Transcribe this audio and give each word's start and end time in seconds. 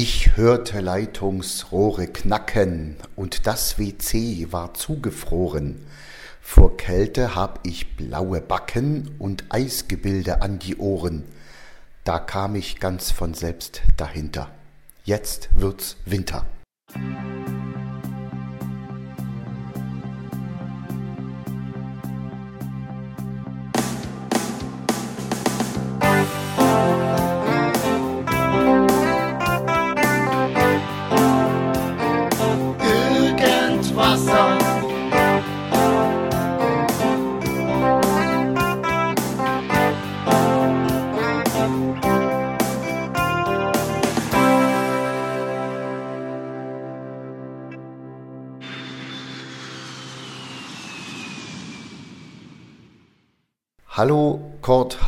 Ich 0.00 0.36
hörte 0.36 0.78
Leitungsrohre 0.78 2.06
knacken 2.06 2.98
und 3.16 3.48
das 3.48 3.80
WC 3.80 4.46
war 4.52 4.72
zugefroren. 4.74 5.84
Vor 6.40 6.76
Kälte 6.76 7.34
hab 7.34 7.66
ich 7.66 7.96
blaue 7.96 8.40
Backen 8.40 9.16
und 9.18 9.46
Eisgebilde 9.48 10.40
an 10.40 10.60
die 10.60 10.76
Ohren. 10.76 11.24
Da 12.04 12.20
kam 12.20 12.54
ich 12.54 12.78
ganz 12.78 13.10
von 13.10 13.34
selbst 13.34 13.82
dahinter. 13.96 14.52
Jetzt 15.02 15.48
wird's 15.56 15.96
Winter. 16.04 16.46
Hallo 16.94 17.97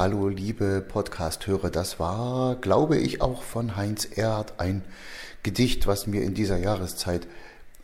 hallo 0.00 0.28
liebe 0.28 0.80
Podcast-Hörer. 0.80 1.68
Das 1.68 2.00
war, 2.00 2.56
glaube 2.56 2.96
ich, 2.96 3.20
auch 3.20 3.42
von 3.42 3.76
Heinz 3.76 4.06
Erhardt 4.06 4.54
ein 4.58 4.82
Gedicht, 5.42 5.86
was 5.86 6.06
mir 6.06 6.22
in 6.22 6.32
dieser 6.32 6.56
Jahreszeit 6.56 7.26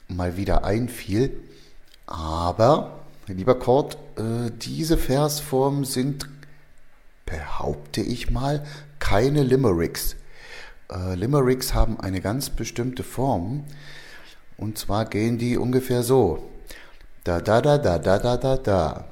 mal 0.08 0.38
wieder 0.38 0.64
einfiel. 0.64 1.38
Aber, 2.06 3.00
lieber 3.26 3.58
Kurt, 3.58 3.98
äh, 4.16 4.50
diese 4.50 4.96
Versformen 4.96 5.84
sind, 5.84 6.26
behaupte 7.26 8.00
ich 8.00 8.30
mal, 8.30 8.64
keine 8.98 9.42
Limericks. 9.42 10.16
Äh, 10.90 11.16
Limericks 11.16 11.74
haben 11.74 12.00
eine 12.00 12.22
ganz 12.22 12.48
bestimmte 12.48 13.02
Form. 13.02 13.64
Und 14.56 14.78
zwar 14.78 15.04
gehen 15.04 15.36
die 15.36 15.58
ungefähr 15.58 16.02
so. 16.02 16.48
Da 17.24 17.42
da 17.42 17.60
da 17.60 17.76
da 17.76 17.98
da 17.98 18.18
da 18.18 18.38
da 18.38 18.56
da. 18.56 19.04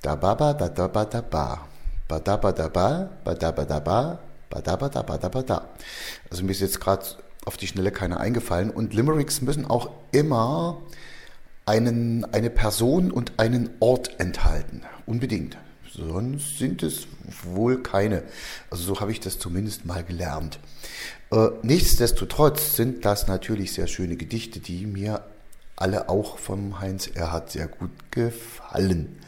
Da 0.00 0.14
ba 0.14 0.34
ba 0.34 0.54
da 0.54 0.70
da 0.70 0.88
ba 0.88 1.04
da 1.04 1.20
ba. 1.20 1.68
Ba 2.08 2.20
da 2.20 2.36
ba 2.36 2.52
da 2.52 2.68
ba, 2.68 3.10
ba 3.24 3.34
da 3.34 3.50
ba 3.50 3.64
da 3.64 3.80
ba, 3.80 4.18
ba 4.50 4.60
da 4.60 4.76
ba 4.76 4.88
da 4.88 5.02
ba 5.02 5.18
da 5.18 5.28
ba 5.28 5.42
da. 5.42 5.68
Also 6.30 6.44
mir 6.44 6.52
ist 6.52 6.60
jetzt 6.60 6.80
gerade 6.80 7.04
auf 7.44 7.56
die 7.56 7.66
Schnelle 7.66 7.90
keine 7.90 8.20
eingefallen. 8.20 8.70
Und 8.70 8.94
Limericks 8.94 9.40
müssen 9.40 9.66
auch 9.66 9.90
immer 10.12 10.82
einen, 11.66 12.24
eine 12.32 12.50
Person 12.50 13.10
und 13.10 13.38
einen 13.38 13.70
Ort 13.80 14.20
enthalten. 14.20 14.82
Unbedingt. 15.06 15.56
Sonst 15.94 16.58
sind 16.58 16.82
es 16.82 17.06
wohl 17.44 17.82
keine. 17.82 18.22
Also 18.70 18.84
so 18.84 19.00
habe 19.00 19.12
ich 19.12 19.20
das 19.20 19.38
zumindest 19.38 19.84
mal 19.84 20.02
gelernt. 20.02 20.58
Äh, 21.30 21.48
nichtsdestotrotz 21.62 22.76
sind 22.76 23.04
das 23.04 23.26
natürlich 23.26 23.72
sehr 23.74 23.86
schöne 23.86 24.16
Gedichte, 24.16 24.60
die 24.60 24.86
mir 24.86 25.22
alle 25.76 26.08
auch 26.08 26.38
vom 26.38 26.80
Heinz 26.80 27.08
Erhard 27.08 27.50
sehr 27.50 27.66
gut 27.66 27.90
gefallen. 28.10 29.18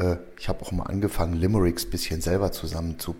Äh, 0.00 0.16
ich 0.38 0.48
habe 0.48 0.64
auch 0.64 0.72
mal 0.72 0.84
angefangen, 0.84 1.34
Limericks 1.34 1.84
ein 1.84 1.90
bisschen 1.90 2.20
selber 2.20 2.52
zusammen 2.52 2.98
zu 2.98 3.14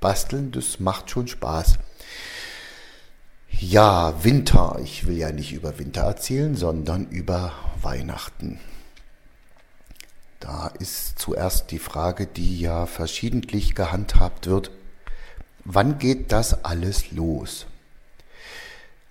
basteln. 0.00 0.50
Das 0.52 0.80
macht 0.80 1.10
schon 1.10 1.28
Spaß. 1.28 1.78
Ja, 3.50 4.24
Winter. 4.24 4.78
Ich 4.82 5.06
will 5.06 5.16
ja 5.16 5.30
nicht 5.30 5.52
über 5.52 5.78
Winter 5.78 6.02
erzählen, 6.02 6.56
sondern 6.56 7.06
über 7.08 7.52
Weihnachten. 7.80 8.58
Da 10.40 10.68
ist 10.78 11.18
zuerst 11.18 11.70
die 11.70 11.78
Frage, 11.78 12.26
die 12.26 12.60
ja 12.60 12.86
verschiedentlich 12.86 13.74
gehandhabt 13.74 14.46
wird. 14.46 14.70
Wann 15.64 15.98
geht 15.98 16.32
das 16.32 16.64
alles 16.64 17.12
los? 17.12 17.66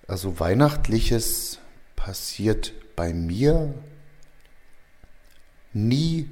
Also 0.06 0.38
weihnachtliches 0.38 1.58
passiert 1.96 2.72
bei 2.94 3.12
mir 3.12 3.74
nie 5.72 6.28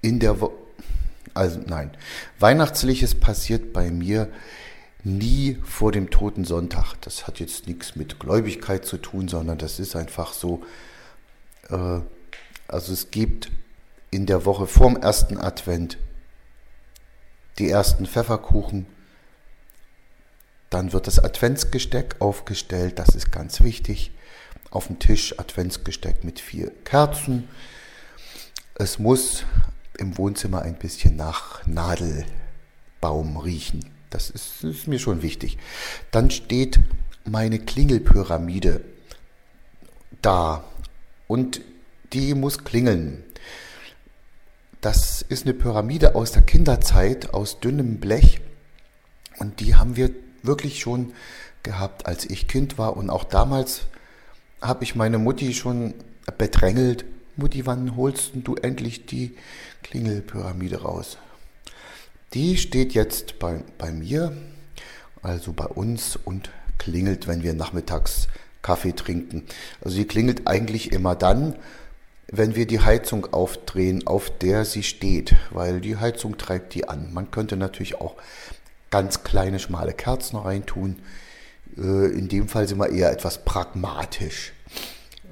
in 0.00 0.20
der 0.20 0.40
Woche, 0.40 0.54
also 1.34 1.60
nein, 1.66 1.90
Weihnachtliches 2.38 3.14
passiert 3.14 3.72
bei 3.72 3.90
mir 3.90 4.28
nie 5.04 5.58
vor 5.64 5.92
dem 5.92 6.10
toten 6.10 6.44
Sonntag. 6.44 6.94
Das 7.02 7.26
hat 7.26 7.40
jetzt 7.40 7.66
nichts 7.66 7.96
mit 7.96 8.18
Gläubigkeit 8.18 8.84
zu 8.84 8.98
tun, 8.98 9.28
sondern 9.28 9.58
das 9.58 9.78
ist 9.78 9.96
einfach 9.96 10.32
so, 10.32 10.62
äh, 11.70 12.00
also 12.66 12.92
es 12.92 13.10
gibt 13.10 13.50
in 14.10 14.26
der 14.26 14.44
Woche 14.44 14.66
vorm 14.66 14.96
ersten 14.96 15.38
Advent 15.38 15.98
die 17.58 17.70
ersten 17.70 18.06
Pfefferkuchen, 18.06 18.86
dann 20.70 20.92
wird 20.92 21.06
das 21.06 21.18
Adventsgesteck 21.18 22.16
aufgestellt, 22.20 22.98
das 22.98 23.14
ist 23.14 23.32
ganz 23.32 23.62
wichtig. 23.62 24.12
Auf 24.70 24.88
dem 24.88 24.98
Tisch 24.98 25.38
Adventsgesteck 25.38 26.24
mit 26.24 26.40
vier 26.40 26.70
Kerzen. 26.84 27.48
Es 28.74 28.98
muss 28.98 29.44
im 29.98 30.16
Wohnzimmer 30.16 30.62
ein 30.62 30.76
bisschen 30.76 31.16
nach 31.16 31.66
Nadelbaum 31.66 33.36
riechen. 33.36 33.84
Das 34.10 34.30
ist, 34.30 34.64
ist 34.64 34.88
mir 34.88 34.98
schon 34.98 35.22
wichtig. 35.22 35.58
Dann 36.10 36.30
steht 36.30 36.80
meine 37.24 37.58
Klingelpyramide 37.58 38.80
da 40.22 40.64
und 41.26 41.60
die 42.12 42.34
muss 42.34 42.64
klingeln. 42.64 43.22
Das 44.80 45.22
ist 45.22 45.44
eine 45.44 45.54
Pyramide 45.54 46.14
aus 46.14 46.32
der 46.32 46.42
Kinderzeit, 46.42 47.34
aus 47.34 47.60
dünnem 47.60 47.98
Blech. 47.98 48.40
Und 49.38 49.60
die 49.60 49.74
haben 49.74 49.96
wir 49.96 50.10
wirklich 50.42 50.80
schon 50.80 51.12
gehabt, 51.62 52.06
als 52.06 52.24
ich 52.24 52.48
Kind 52.48 52.78
war. 52.78 52.96
Und 52.96 53.10
auch 53.10 53.24
damals 53.24 53.82
habe 54.60 54.84
ich 54.84 54.94
meine 54.94 55.18
Mutti 55.18 55.52
schon 55.52 55.94
bedrängelt, 56.38 57.04
Mutti, 57.38 57.66
wann 57.66 57.94
holst 57.94 58.32
du 58.34 58.56
endlich 58.56 59.06
die 59.06 59.36
Klingelpyramide 59.84 60.82
raus? 60.82 61.18
Die 62.34 62.56
steht 62.56 62.94
jetzt 62.94 63.38
bei, 63.38 63.62
bei 63.78 63.92
mir, 63.92 64.36
also 65.22 65.52
bei 65.52 65.66
uns 65.66 66.16
und 66.16 66.50
klingelt, 66.78 67.28
wenn 67.28 67.44
wir 67.44 67.54
nachmittags 67.54 68.26
Kaffee 68.60 68.92
trinken. 68.92 69.44
Also 69.80 69.94
sie 69.94 70.04
klingelt 70.04 70.48
eigentlich 70.48 70.90
immer 70.90 71.14
dann, 71.14 71.54
wenn 72.26 72.56
wir 72.56 72.66
die 72.66 72.80
Heizung 72.80 73.32
aufdrehen, 73.32 74.04
auf 74.04 74.36
der 74.36 74.64
sie 74.64 74.82
steht, 74.82 75.36
weil 75.52 75.80
die 75.80 75.96
Heizung 75.96 76.38
treibt 76.38 76.74
die 76.74 76.88
an. 76.88 77.12
Man 77.12 77.30
könnte 77.30 77.56
natürlich 77.56 78.00
auch 78.00 78.16
ganz 78.90 79.22
kleine, 79.22 79.60
schmale 79.60 79.92
Kerzen 79.92 80.38
reintun. 80.38 80.96
Äh, 81.76 82.10
in 82.18 82.26
dem 82.26 82.48
Fall 82.48 82.66
sind 82.66 82.78
wir 82.78 82.90
eher 82.90 83.12
etwas 83.12 83.44
pragmatisch 83.44 84.54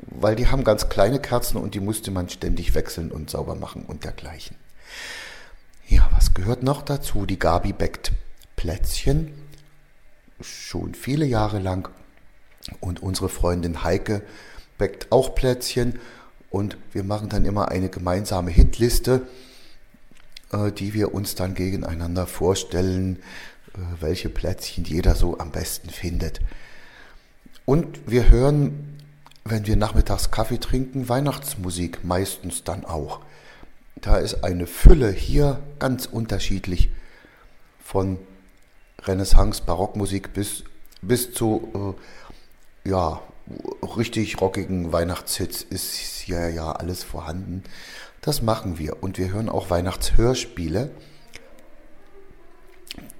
weil 0.03 0.37
die 0.37 0.49
haben 0.49 0.65
ganz 0.65 0.89
kleine 0.89 1.21
Kerzen 1.21 1.57
und 1.57 1.75
die 1.75 1.81
musste 1.81 2.11
man 2.11 2.29
ständig 2.29 2.75
wechseln 2.75 3.11
und 3.11 3.31
sauber 3.31 3.55
machen 3.55 3.84
und 3.84 4.05
dergleichen. 4.05 4.57
Ja, 5.89 6.09
was 6.12 6.34
gehört 6.34 6.62
noch 6.62 6.83
dazu? 6.83 7.27
Die 7.27 7.39
Gabi 7.39 7.73
bäckt 7.73 8.12
Plätzchen, 8.57 9.33
schon 10.41 10.95
viele 10.95 11.27
Jahre 11.27 11.59
lang. 11.59 11.89
Und 12.81 13.03
unsere 13.03 13.29
Freundin 13.29 13.84
Heike 13.84 14.23
bäckt 14.79 15.12
auch 15.12 15.34
Plätzchen. 15.34 15.99
Und 16.51 16.77
wir 16.93 17.05
machen 17.05 17.28
dann 17.28 17.45
immer 17.45 17.69
eine 17.69 17.89
gemeinsame 17.89 18.51
Hitliste, 18.51 19.27
äh, 20.53 20.73
die 20.73 20.95
wir 20.95 21.15
uns 21.15 21.34
dann 21.34 21.55
gegeneinander 21.55 22.27
vorstellen, 22.27 23.21
äh, 23.75 23.78
welche 24.01 24.28
Plätzchen 24.28 24.84
jeder 24.84 25.15
so 25.15 25.39
am 25.39 25.53
besten 25.53 25.91
findet. 25.91 26.41
Und 27.65 28.10
wir 28.10 28.28
hören 28.28 28.96
wenn 29.51 29.66
wir 29.66 29.77
nachmittags 29.77 30.31
Kaffee 30.31 30.59
trinken, 30.59 31.09
Weihnachtsmusik 31.09 32.04
meistens 32.04 32.65
dann 32.65 32.84
auch. 32.84 33.21
Da 33.97 34.19
ist 34.19 34.45
eine 34.45 34.66
Fülle 34.66 35.10
hier 35.10 35.60
ganz 35.78 36.07
unterschiedlich 36.07 36.91
von 37.83 38.19
Renaissance, 39.03 39.63
Barockmusik 39.65 40.33
bis, 40.33 40.65
bis 41.01 41.33
zu 41.33 41.97
äh, 42.84 42.89
ja, 42.91 43.21
richtig 43.97 44.41
rockigen 44.41 44.93
Weihnachtshits 44.93 45.63
ist 45.63 45.95
hier 45.95 46.51
ja 46.51 46.72
alles 46.72 47.04
vorhanden. 47.04 47.63
Das 48.21 48.43
machen 48.43 48.78
wir 48.78 49.03
und 49.03 49.19
wir 49.19 49.33
hören 49.33 49.48
auch 49.48 49.71
Weihnachtshörspiele. 49.71 50.91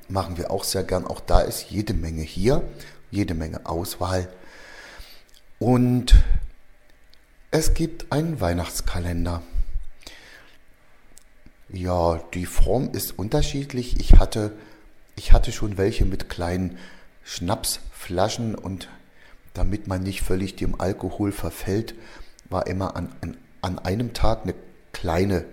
Machen 0.09 0.37
wir 0.37 0.51
auch 0.51 0.65
sehr 0.65 0.83
gern. 0.83 1.07
Auch 1.07 1.21
da 1.21 1.41
ist 1.41 1.71
jede 1.71 1.95
Menge 1.95 2.23
hier, 2.23 2.63
jede 3.11 3.35
Menge 3.35 3.67
Auswahl. 3.67 4.29
Und 5.59 6.15
es 7.51 7.73
gibt 7.73 8.13
einen 8.13 8.41
Weihnachtskalender. 8.41 9.43
Ja, 11.71 12.21
die 12.35 12.47
Form 12.47 12.91
ist 12.93 13.19
unterschiedlich. 13.19 13.99
Ich 13.99 14.19
hatte, 14.19 14.53
ich 15.17 15.33
hatte 15.33 15.53
schon 15.53 15.79
welche 15.79 16.05
mit 16.05 16.29
kleinen 16.29 16.77
Schnapsflaschen 17.25 18.55
und 18.55 18.89
damit 19.55 19.87
man 19.87 20.03
nicht 20.03 20.21
völlig 20.21 20.57
dem 20.57 20.79
Alkohol 20.81 21.33
verfällt, 21.33 21.95
war 22.51 22.67
immer 22.67 22.95
an, 22.95 23.09
an, 23.23 23.37
an 23.63 23.79
einem 23.79 24.13
Tag 24.13 24.43
eine 24.43 24.55
kleine 24.93 25.47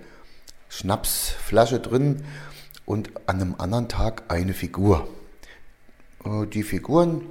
Schnapsflasche 0.67 1.79
drin 1.79 2.23
und 2.85 3.11
an 3.27 3.39
einem 3.39 3.55
anderen 3.57 3.87
Tag 3.87 4.23
eine 4.27 4.53
Figur. 4.53 5.07
Äh, 6.25 6.45
die 6.47 6.63
Figuren, 6.63 7.21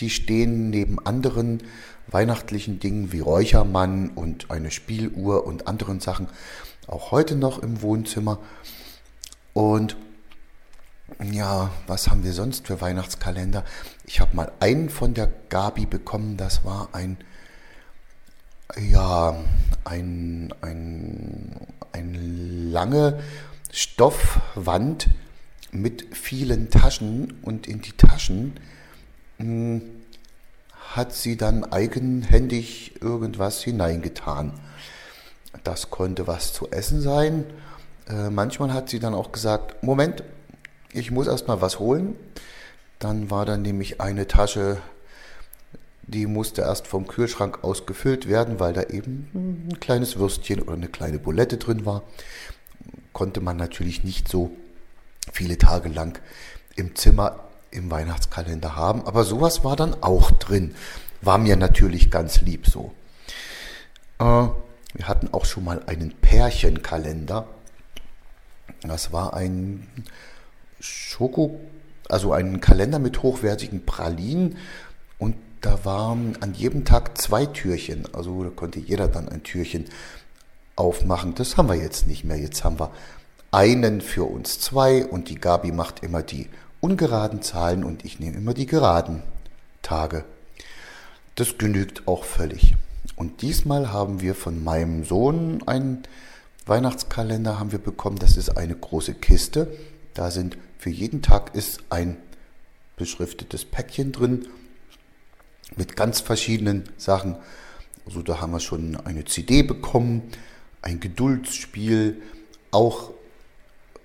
die 0.00 0.10
stehen 0.10 0.70
neben 0.70 0.98
anderen 1.06 1.62
weihnachtlichen 2.10 2.80
Dingen 2.80 3.12
wie 3.12 3.20
Räuchermann 3.20 4.10
und 4.10 4.50
eine 4.50 4.70
Spieluhr 4.70 5.46
und 5.46 5.66
anderen 5.66 6.00
Sachen 6.00 6.28
auch 6.86 7.10
heute 7.10 7.36
noch 7.36 7.62
im 7.62 7.82
Wohnzimmer. 7.82 8.38
Und 9.52 9.96
ja, 11.22 11.70
was 11.86 12.08
haben 12.08 12.24
wir 12.24 12.32
sonst 12.32 12.66
für 12.66 12.80
Weihnachtskalender? 12.80 13.64
Ich 14.04 14.20
habe 14.20 14.36
mal 14.36 14.52
einen 14.60 14.88
von 14.88 15.14
der 15.14 15.30
Gabi 15.48 15.86
bekommen, 15.86 16.36
das 16.36 16.64
war 16.64 16.90
ein, 16.92 17.18
ja, 18.78 19.36
ein, 19.84 20.54
ein, 20.60 21.56
ein 21.92 22.70
lange 22.70 23.20
Stoffwand 23.72 25.08
mit 25.70 26.16
vielen 26.16 26.70
Taschen 26.70 27.38
und 27.42 27.66
in 27.66 27.80
die 27.80 27.92
Taschen 27.92 28.54
mh, 29.38 29.44
hm, 29.44 29.82
hat 30.96 31.12
sie 31.12 31.36
dann 31.36 31.64
eigenhändig 31.64 33.02
irgendwas 33.02 33.62
hineingetan. 33.62 34.52
Das 35.64 35.90
konnte 35.90 36.26
was 36.26 36.52
zu 36.52 36.70
essen 36.70 37.00
sein. 37.00 37.44
Äh, 38.08 38.30
manchmal 38.30 38.72
hat 38.72 38.88
sie 38.88 38.98
dann 38.98 39.14
auch 39.14 39.32
gesagt, 39.32 39.82
Moment, 39.82 40.22
ich 40.92 41.10
muss 41.10 41.26
erstmal 41.26 41.60
was 41.60 41.78
holen. 41.78 42.16
Dann 42.98 43.30
war 43.30 43.44
dann 43.44 43.62
nämlich 43.62 44.00
eine 44.00 44.26
Tasche, 44.26 44.78
die 46.02 46.26
musste 46.26 46.62
erst 46.62 46.86
vom 46.86 47.06
Kühlschrank 47.06 47.62
aus 47.62 47.84
gefüllt 47.84 48.26
werden, 48.28 48.58
weil 48.58 48.72
da 48.72 48.84
eben 48.84 49.68
ein 49.70 49.80
kleines 49.80 50.18
Würstchen 50.18 50.62
oder 50.62 50.72
eine 50.72 50.88
kleine 50.88 51.18
Bulette 51.18 51.58
drin 51.58 51.84
war. 51.84 52.02
Konnte 53.12 53.40
man 53.40 53.58
natürlich 53.58 54.04
nicht 54.04 54.26
so 54.26 54.50
viele 55.32 55.58
Tage 55.58 55.90
lang 55.90 56.18
im 56.76 56.96
Zimmer 56.96 57.47
im 57.70 57.90
Weihnachtskalender 57.90 58.76
haben. 58.76 59.06
Aber 59.06 59.24
sowas 59.24 59.64
war 59.64 59.76
dann 59.76 60.02
auch 60.02 60.30
drin. 60.30 60.74
War 61.20 61.38
mir 61.38 61.56
natürlich 61.56 62.10
ganz 62.10 62.40
lieb 62.40 62.66
so. 62.66 62.92
Äh, 64.18 64.48
wir 64.94 65.06
hatten 65.08 65.28
auch 65.32 65.44
schon 65.44 65.64
mal 65.64 65.82
einen 65.86 66.12
Pärchenkalender. 66.12 67.46
Das 68.82 69.12
war 69.12 69.34
ein 69.34 69.86
Schoko, 70.80 71.60
also 72.08 72.32
ein 72.32 72.60
Kalender 72.60 72.98
mit 72.98 73.22
hochwertigen 73.22 73.84
Pralinen 73.84 74.56
und 75.18 75.36
da 75.60 75.84
waren 75.84 76.38
an 76.40 76.54
jedem 76.54 76.84
Tag 76.84 77.18
zwei 77.18 77.46
Türchen. 77.46 78.06
Also 78.14 78.44
da 78.44 78.50
konnte 78.50 78.78
jeder 78.78 79.08
dann 79.08 79.28
ein 79.28 79.42
Türchen 79.42 79.86
aufmachen. 80.76 81.34
Das 81.34 81.56
haben 81.56 81.68
wir 81.68 81.74
jetzt 81.74 82.06
nicht 82.06 82.24
mehr. 82.24 82.38
Jetzt 82.38 82.62
haben 82.62 82.78
wir 82.78 82.92
einen 83.50 84.00
für 84.00 84.24
uns 84.24 84.60
zwei 84.60 85.04
und 85.04 85.28
die 85.28 85.40
Gabi 85.40 85.72
macht 85.72 86.02
immer 86.02 86.22
die 86.22 86.48
ungeraden 86.80 87.42
Zahlen 87.42 87.84
und 87.84 88.04
ich 88.04 88.20
nehme 88.20 88.36
immer 88.36 88.54
die 88.54 88.66
geraden 88.66 89.22
Tage. 89.82 90.24
Das 91.34 91.58
genügt 91.58 92.06
auch 92.08 92.24
völlig. 92.24 92.74
Und 93.16 93.42
diesmal 93.42 93.92
haben 93.92 94.20
wir 94.20 94.34
von 94.34 94.62
meinem 94.62 95.04
Sohn 95.04 95.62
einen 95.66 96.02
Weihnachtskalender 96.66 97.58
haben 97.58 97.72
wir 97.72 97.78
bekommen. 97.78 98.18
Das 98.18 98.36
ist 98.36 98.56
eine 98.56 98.74
große 98.74 99.14
Kiste. 99.14 99.74
Da 100.14 100.30
sind 100.30 100.58
für 100.78 100.90
jeden 100.90 101.22
Tag 101.22 101.54
ist 101.54 101.80
ein 101.90 102.16
beschriftetes 102.96 103.64
Päckchen 103.64 104.12
drin 104.12 104.46
mit 105.76 105.96
ganz 105.96 106.20
verschiedenen 106.20 106.84
Sachen. 106.98 107.36
Also 108.04 108.22
da 108.22 108.40
haben 108.40 108.52
wir 108.52 108.60
schon 108.60 108.96
eine 108.96 109.24
CD 109.24 109.62
bekommen, 109.62 110.22
ein 110.82 111.00
Geduldsspiel, 111.00 112.22
auch 112.70 113.10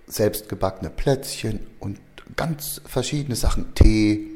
selbstgebackene 0.08 0.90
Plätzchen 0.90 1.60
und 1.80 2.00
ganz 2.36 2.82
verschiedene 2.86 3.36
Sachen. 3.36 3.74
Tee, 3.76 4.28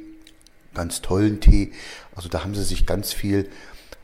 ganz 0.74 1.02
tollen 1.02 1.40
Tee. 1.40 1.72
Also 2.16 2.30
da 2.30 2.44
haben 2.44 2.56
sie 2.56 2.64
sich 2.64 2.86
ganz 2.86 3.14
viel 3.14 3.50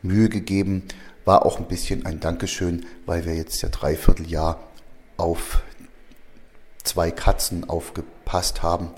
Mühe 0.01 0.29
gegeben. 0.29 0.83
War 1.25 1.45
auch 1.45 1.59
ein 1.59 1.67
bisschen 1.67 2.05
ein 2.05 2.19
Dankeschön, 2.19 2.85
weil 3.05 3.25
wir 3.25 3.35
jetzt 3.35 3.61
ja 3.61 3.69
dreiviertel 3.69 4.29
Jahr 4.29 4.59
auf 5.17 5.61
zwei 6.83 7.11
Katzen 7.11 7.69
aufgepasst 7.69 8.61
haben, 8.61 8.91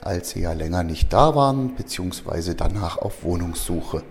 als 0.00 0.30
sie 0.30 0.40
ja 0.40 0.52
länger 0.52 0.82
nicht 0.82 1.12
da 1.12 1.34
waren, 1.34 1.76
beziehungsweise 1.76 2.54
danach 2.54 2.98
auf 2.98 3.22
Wohnungssuche. 3.22 4.02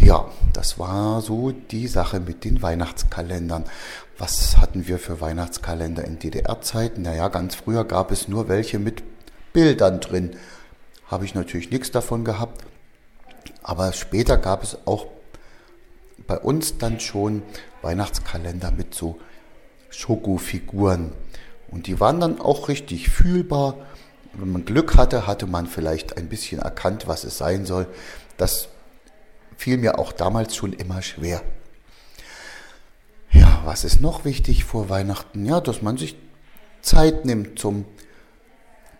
Ja, 0.00 0.30
das 0.54 0.78
war 0.78 1.20
so 1.20 1.52
die 1.52 1.86
Sache 1.86 2.20
mit 2.20 2.44
den 2.44 2.62
Weihnachtskalendern. 2.62 3.64
Was 4.16 4.56
hatten 4.56 4.88
wir 4.88 4.98
für 4.98 5.20
Weihnachtskalender 5.20 6.04
in 6.04 6.18
DDR-Zeiten? 6.18 7.02
Naja, 7.02 7.28
ganz 7.28 7.54
früher 7.54 7.84
gab 7.84 8.10
es 8.10 8.26
nur 8.26 8.48
welche 8.48 8.78
mit 8.78 9.02
Bildern 9.52 10.00
drin. 10.00 10.36
Habe 11.06 11.26
ich 11.26 11.34
natürlich 11.34 11.70
nichts 11.70 11.90
davon 11.90 12.24
gehabt. 12.24 12.64
Aber 13.62 13.92
später 13.92 14.38
gab 14.38 14.62
es 14.62 14.78
auch 14.86 15.06
bei 16.26 16.38
uns 16.38 16.78
dann 16.78 16.98
schon 16.98 17.42
Weihnachtskalender 17.82 18.70
mit 18.70 18.94
so 18.94 19.20
Schokofiguren. 19.90 21.12
Und 21.70 21.88
die 21.88 22.00
waren 22.00 22.20
dann 22.20 22.40
auch 22.40 22.68
richtig 22.68 23.10
fühlbar. 23.10 23.76
Wenn 24.32 24.50
man 24.50 24.64
Glück 24.64 24.96
hatte, 24.96 25.26
hatte 25.26 25.46
man 25.46 25.66
vielleicht 25.66 26.16
ein 26.16 26.30
bisschen 26.30 26.60
erkannt, 26.62 27.06
was 27.06 27.24
es 27.24 27.36
sein 27.36 27.66
soll. 27.66 27.86
Das 28.38 28.68
fiel 29.60 29.76
mir 29.76 29.98
auch 29.98 30.12
damals 30.12 30.56
schon 30.56 30.72
immer 30.72 31.02
schwer. 31.02 31.42
Ja, 33.30 33.60
was 33.66 33.84
ist 33.84 34.00
noch 34.00 34.24
wichtig 34.24 34.64
vor 34.64 34.88
Weihnachten? 34.88 35.44
Ja, 35.44 35.60
dass 35.60 35.82
man 35.82 35.98
sich 35.98 36.16
Zeit 36.80 37.26
nimmt 37.26 37.58
zum 37.58 37.84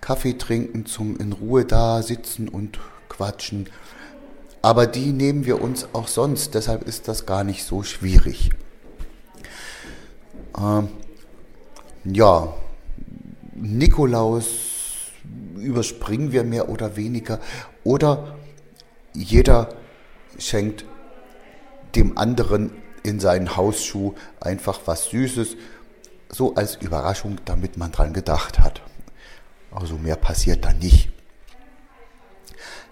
Kaffee 0.02 0.36
trinken, 0.36 0.84
zum 0.84 1.16
in 1.16 1.32
Ruhe 1.32 1.64
da 1.64 2.02
sitzen 2.02 2.46
und 2.46 2.78
quatschen. 3.08 3.70
Aber 4.60 4.86
die 4.86 5.12
nehmen 5.12 5.46
wir 5.46 5.62
uns 5.62 5.88
auch 5.94 6.08
sonst, 6.08 6.54
deshalb 6.54 6.82
ist 6.86 7.08
das 7.08 7.24
gar 7.24 7.42
nicht 7.42 7.64
so 7.64 7.82
schwierig. 7.82 8.50
Ähm, 10.58 10.88
ja, 12.04 12.52
Nikolaus 13.54 14.46
überspringen 15.56 16.32
wir 16.32 16.44
mehr 16.44 16.68
oder 16.68 16.96
weniger. 16.96 17.40
Oder 17.82 18.36
jeder 19.14 19.80
schenkt 20.38 20.84
dem 21.94 22.16
anderen 22.18 22.72
in 23.02 23.20
seinen 23.20 23.56
Hausschuh 23.56 24.14
einfach 24.40 24.80
was 24.86 25.06
Süßes, 25.06 25.56
so 26.28 26.54
als 26.54 26.76
Überraschung, 26.76 27.38
damit 27.44 27.76
man 27.76 27.92
dran 27.92 28.12
gedacht 28.12 28.60
hat. 28.60 28.82
Also 29.70 29.96
mehr 29.96 30.16
passiert 30.16 30.64
da 30.64 30.72
nicht. 30.72 31.10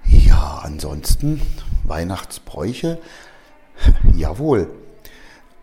Ja, 0.04 0.60
ansonsten 0.62 1.42
Weihnachtsbräuche. 1.84 2.98
Jawohl. 4.14 4.70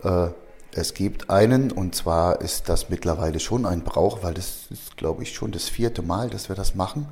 Äh, 0.04 0.30
es 0.78 0.94
gibt 0.94 1.30
einen, 1.30 1.72
und 1.72 1.96
zwar 1.96 2.42
ist 2.42 2.68
das 2.68 2.90
mittlerweile 2.90 3.40
schon 3.40 3.66
ein 3.66 3.84
Brauch, 3.84 4.24
weil 4.24 4.34
das 4.34 4.68
ist, 4.70 4.98
glaube 4.98 5.24
ich, 5.24 5.34
schon 5.34 5.54
das 5.54 5.70
vierte 5.70 6.02
Mal, 6.02 6.30
dass 6.30 6.50
wir 6.50 6.56
das 6.56 6.76
machen. 6.76 7.08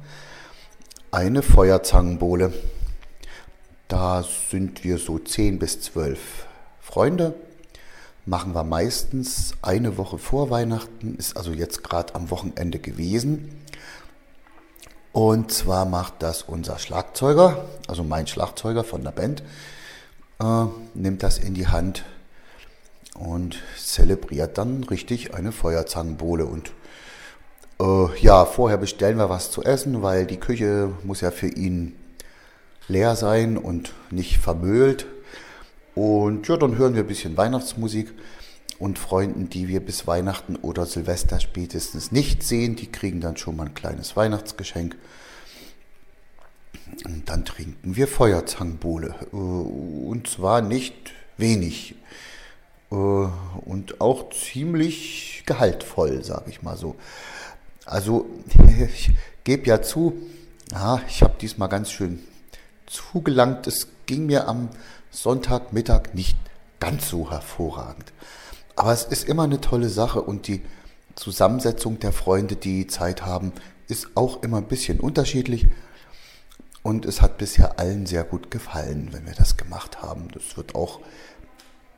Eine 1.12 1.42
Feuerzangenbowle. 1.42 2.52
Da 3.94 4.24
sind 4.24 4.84
wir 4.84 4.98
so 4.98 5.20
zehn 5.20 5.60
bis 5.60 5.80
zwölf 5.80 6.48
Freunde. 6.82 7.36
Machen 8.26 8.56
wir 8.56 8.64
meistens 8.64 9.54
eine 9.62 9.98
Woche 9.98 10.18
vor 10.18 10.50
Weihnachten, 10.50 11.14
ist 11.14 11.38
also 11.38 11.52
jetzt 11.52 11.84
gerade 11.84 12.16
am 12.16 12.32
Wochenende 12.32 12.80
gewesen. 12.80 13.52
Und 15.12 15.52
zwar 15.52 15.86
macht 15.86 16.24
das 16.24 16.42
unser 16.42 16.80
Schlagzeuger, 16.80 17.66
also 17.88 18.04
mein 18.04 18.26
Schlagzeuger 18.26 18.84
von 18.84 19.04
der 19.04 19.12
Band, 19.12 19.44
äh, 20.40 20.66
nimmt 20.96 21.22
das 21.22 21.38
in 21.38 21.54
die 21.54 21.68
Hand 21.68 22.04
und 23.14 23.62
zelebriert 23.78 24.58
dann 24.58 24.84
richtig 24.86 25.36
eine 25.36 25.52
Feuerzangenbowle. 25.52 26.48
Und 26.48 26.72
äh, 27.80 28.20
ja, 28.20 28.46
vorher 28.46 28.78
bestellen 28.78 29.20
wir 29.20 29.30
was 29.30 29.52
zu 29.52 29.62
essen, 29.62 30.02
weil 30.02 30.26
die 30.26 30.40
Küche 30.40 30.92
muss 31.04 31.22
ja 31.22 31.30
für 31.30 31.50
ihn 31.50 31.94
leer 32.88 33.16
sein 33.16 33.58
und 33.58 33.94
nicht 34.12 34.38
vermöhlt. 34.38 35.06
Und 35.96 36.48
ja, 36.48 36.58
dann 36.58 36.78
hören 36.78 36.96
wir 36.96 37.04
ein 37.04 37.08
bisschen 37.08 37.38
Weihnachtsmusik 37.38 38.14
und 38.80 39.00
Freunden, 39.00 39.50
die 39.50 39.68
wir 39.68 39.80
bis 39.80 40.08
Weihnachten 40.08 40.56
oder 40.56 40.86
Silvester 40.86 41.40
spätestens 41.40 42.12
nicht 42.12 42.44
sehen, 42.44 42.76
die 42.76 42.92
kriegen 42.92 43.22
dann 43.22 43.38
schon 43.38 43.56
mal 43.56 43.68
ein 43.68 43.74
kleines 43.74 44.16
Weihnachtsgeschenk. 44.16 44.98
Und 47.06 47.30
dann 47.30 47.46
trinken 47.46 47.96
wir 47.96 48.08
Feuerzangenbowle. 48.08 49.16
Äh, 49.32 49.36
und 49.36 50.28
zwar 50.28 50.62
nicht 50.62 51.14
wenig. 51.38 51.96
Äh, 52.92 52.96
und 52.96 54.02
auch 54.02 54.30
ziemlich 54.32 55.44
gehaltvoll, 55.46 56.24
sage 56.24 56.50
ich 56.50 56.62
mal 56.62 56.78
so. 56.78 56.96
Also 57.86 58.26
ich 58.94 59.12
gebe 59.44 59.68
ja 59.68 59.82
zu, 59.82 60.14
Ja, 60.72 61.02
ich 61.08 61.22
habe 61.22 61.36
diesmal 61.40 61.70
ganz 61.70 61.92
schön 61.92 62.20
zugelangt. 62.94 63.68
Es 63.68 63.88
ging 64.06 64.26
mir 64.26 64.48
am 64.48 64.70
Sonntagmittag 65.12 66.14
nicht 66.14 66.38
ganz 66.80 67.10
so 67.10 67.32
hervorragend. 67.32 68.14
Aber 68.76 68.94
es 68.94 69.04
ist 69.04 69.28
immer 69.28 69.44
eine 69.44 69.62
tolle 69.62 69.90
Sache 69.90 70.22
und 70.22 70.48
die 70.48 70.62
Zusammensetzung 71.16 72.00
der 72.00 72.12
Freunde, 72.12 72.56
die 72.56 72.88
Zeit 72.88 73.26
haben, 73.26 73.54
ist 73.88 74.08
auch 74.16 74.42
immer 74.44 74.58
ein 74.58 74.68
bisschen 74.68 75.00
unterschiedlich. 75.00 75.68
Und 76.82 77.06
es 77.06 77.22
hat 77.22 77.38
bisher 77.38 77.80
allen 77.80 78.06
sehr 78.06 78.24
gut 78.24 78.52
gefallen, 78.52 79.10
wenn 79.12 79.26
wir 79.26 79.34
das 79.34 79.58
gemacht 79.58 80.02
haben. 80.02 80.28
Das 80.34 80.58
wird 80.58 80.76
auch 80.76 81.00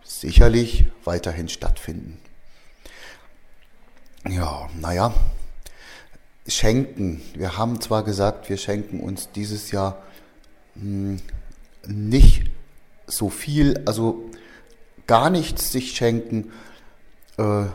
sicherlich 0.04 0.86
weiterhin 1.04 1.50
stattfinden. 1.50 2.20
Ja, 4.28 4.70
naja, 4.80 5.14
schenken. 6.48 7.22
Wir 7.34 7.58
haben 7.58 7.82
zwar 7.82 8.04
gesagt, 8.04 8.50
wir 8.50 8.58
schenken 8.58 9.00
uns 9.00 9.32
dieses 9.32 9.72
Jahr 9.72 10.04
nicht 10.76 12.44
so 13.08 13.30
viel, 13.30 13.82
also 13.86 14.30
gar 15.08 15.30
nichts 15.30 15.72
sich 15.72 15.96
schenken, 15.96 16.52
äh, 17.38 17.66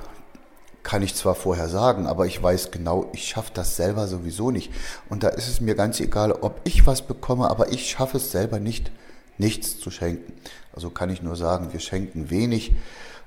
kann 0.82 1.02
ich 1.02 1.14
zwar 1.14 1.34
vorher 1.34 1.68
sagen, 1.68 2.06
aber 2.06 2.26
ich 2.26 2.42
weiß 2.42 2.70
genau, 2.70 3.10
ich 3.12 3.28
schaffe 3.28 3.52
das 3.54 3.76
selber 3.76 4.06
sowieso 4.06 4.50
nicht. 4.50 4.72
Und 5.08 5.22
da 5.22 5.28
ist 5.28 5.48
es 5.48 5.60
mir 5.60 5.74
ganz 5.74 6.00
egal, 6.00 6.32
ob 6.32 6.60
ich 6.64 6.86
was 6.86 7.02
bekomme, 7.02 7.50
aber 7.50 7.70
ich 7.70 7.90
schaffe 7.90 8.16
es 8.16 8.32
selber 8.32 8.58
nicht, 8.58 8.90
nichts 9.38 9.78
zu 9.78 9.90
schenken. 9.90 10.32
Also 10.72 10.90
kann 10.90 11.10
ich 11.10 11.22
nur 11.22 11.36
sagen, 11.36 11.72
wir 11.72 11.80
schenken 11.80 12.30
wenig, 12.30 12.72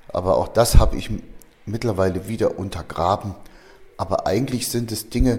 aber 0.08 0.36
auch 0.36 0.48
das 0.48 0.76
habe 0.78 0.96
ich 0.96 1.10
mittlerweile 1.64 2.28
wieder 2.28 2.58
untergraben. 2.58 3.34
Aber 3.96 4.26
eigentlich 4.26 4.68
sind 4.68 4.90
es 4.90 5.08
Dinge, 5.08 5.38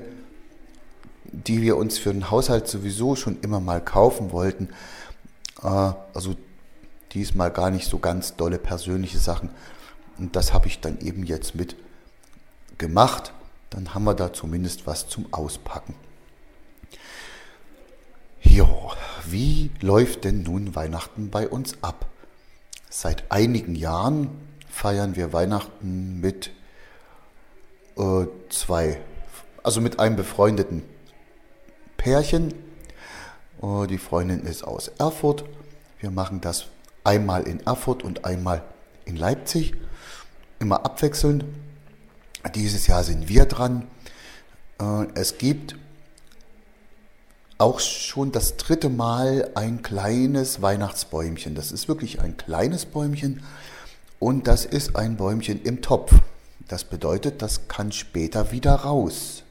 die 1.43 1.61
wir 1.61 1.77
uns 1.77 1.97
für 1.97 2.13
den 2.13 2.31
Haushalt 2.31 2.67
sowieso 2.67 3.15
schon 3.15 3.39
immer 3.41 3.59
mal 3.59 3.83
kaufen 3.83 4.31
wollten. 4.31 4.69
Äh, 5.61 5.67
also 6.13 6.35
diesmal 7.13 7.51
gar 7.51 7.71
nicht 7.71 7.89
so 7.89 7.99
ganz 7.99 8.35
dolle 8.35 8.57
persönliche 8.57 9.17
Sachen. 9.17 9.49
Und 10.17 10.35
das 10.35 10.53
habe 10.53 10.67
ich 10.67 10.79
dann 10.79 10.99
eben 10.99 11.25
jetzt 11.25 11.55
mit 11.55 11.75
gemacht, 12.77 13.33
dann 13.69 13.93
haben 13.93 14.03
wir 14.03 14.13
da 14.13 14.33
zumindest 14.33 14.87
was 14.87 15.07
zum 15.07 15.33
Auspacken. 15.33 15.95
Jo, 18.41 18.91
wie 19.25 19.71
läuft 19.81 20.23
denn 20.23 20.43
nun 20.43 20.75
Weihnachten 20.75 21.29
bei 21.29 21.47
uns 21.47 21.75
ab? 21.81 22.05
Seit 22.89 23.29
einigen 23.31 23.75
Jahren 23.75 24.29
feiern 24.69 25.15
wir 25.15 25.33
Weihnachten 25.33 26.21
mit 26.21 26.51
äh, 27.97 28.25
zwei, 28.49 29.01
also 29.63 29.81
mit 29.81 29.99
einem 29.99 30.15
befreundeten 30.15 30.83
Pärchen. 32.05 32.53
Äh, 33.63 33.87
die 33.87 33.97
Freundin 33.97 34.41
ist 34.41 34.63
aus 34.63 34.89
Erfurt. 34.99 35.43
Wir 35.99 36.11
machen 36.11 36.39
das 36.39 36.67
einmal 37.03 37.47
in 37.47 37.65
Erfurt 37.65 38.03
und 38.03 38.25
einmal 38.25 38.61
in 39.05 39.15
Leipzig, 39.15 39.73
immer 40.59 40.85
abwechselnd. 40.85 41.45
Dieses 42.53 42.85
Jahr 42.85 43.03
sind 43.03 43.27
wir 43.27 43.45
dran. 43.45 43.87
Äh, 44.79 45.07
es 45.15 45.39
gibt 45.39 45.77
auch 47.57 47.79
schon 47.79 48.31
das 48.31 48.57
dritte 48.57 48.89
Mal 48.89 49.49
ein 49.55 49.81
kleines 49.81 50.61
Weihnachtsbäumchen. 50.61 51.55
Das 51.55 51.71
ist 51.71 51.87
wirklich 51.87 52.21
ein 52.21 52.37
kleines 52.37 52.85
Bäumchen 52.85 53.41
und 54.19 54.45
das 54.45 54.65
ist 54.65 54.95
ein 54.95 55.17
Bäumchen 55.17 55.59
im 55.63 55.81
Topf. 55.81 56.13
Das 56.67 56.83
bedeutet, 56.83 57.41
das 57.41 57.67
kann 57.67 57.91
später 57.91 58.51
wieder 58.51 58.75
raus 58.75 59.44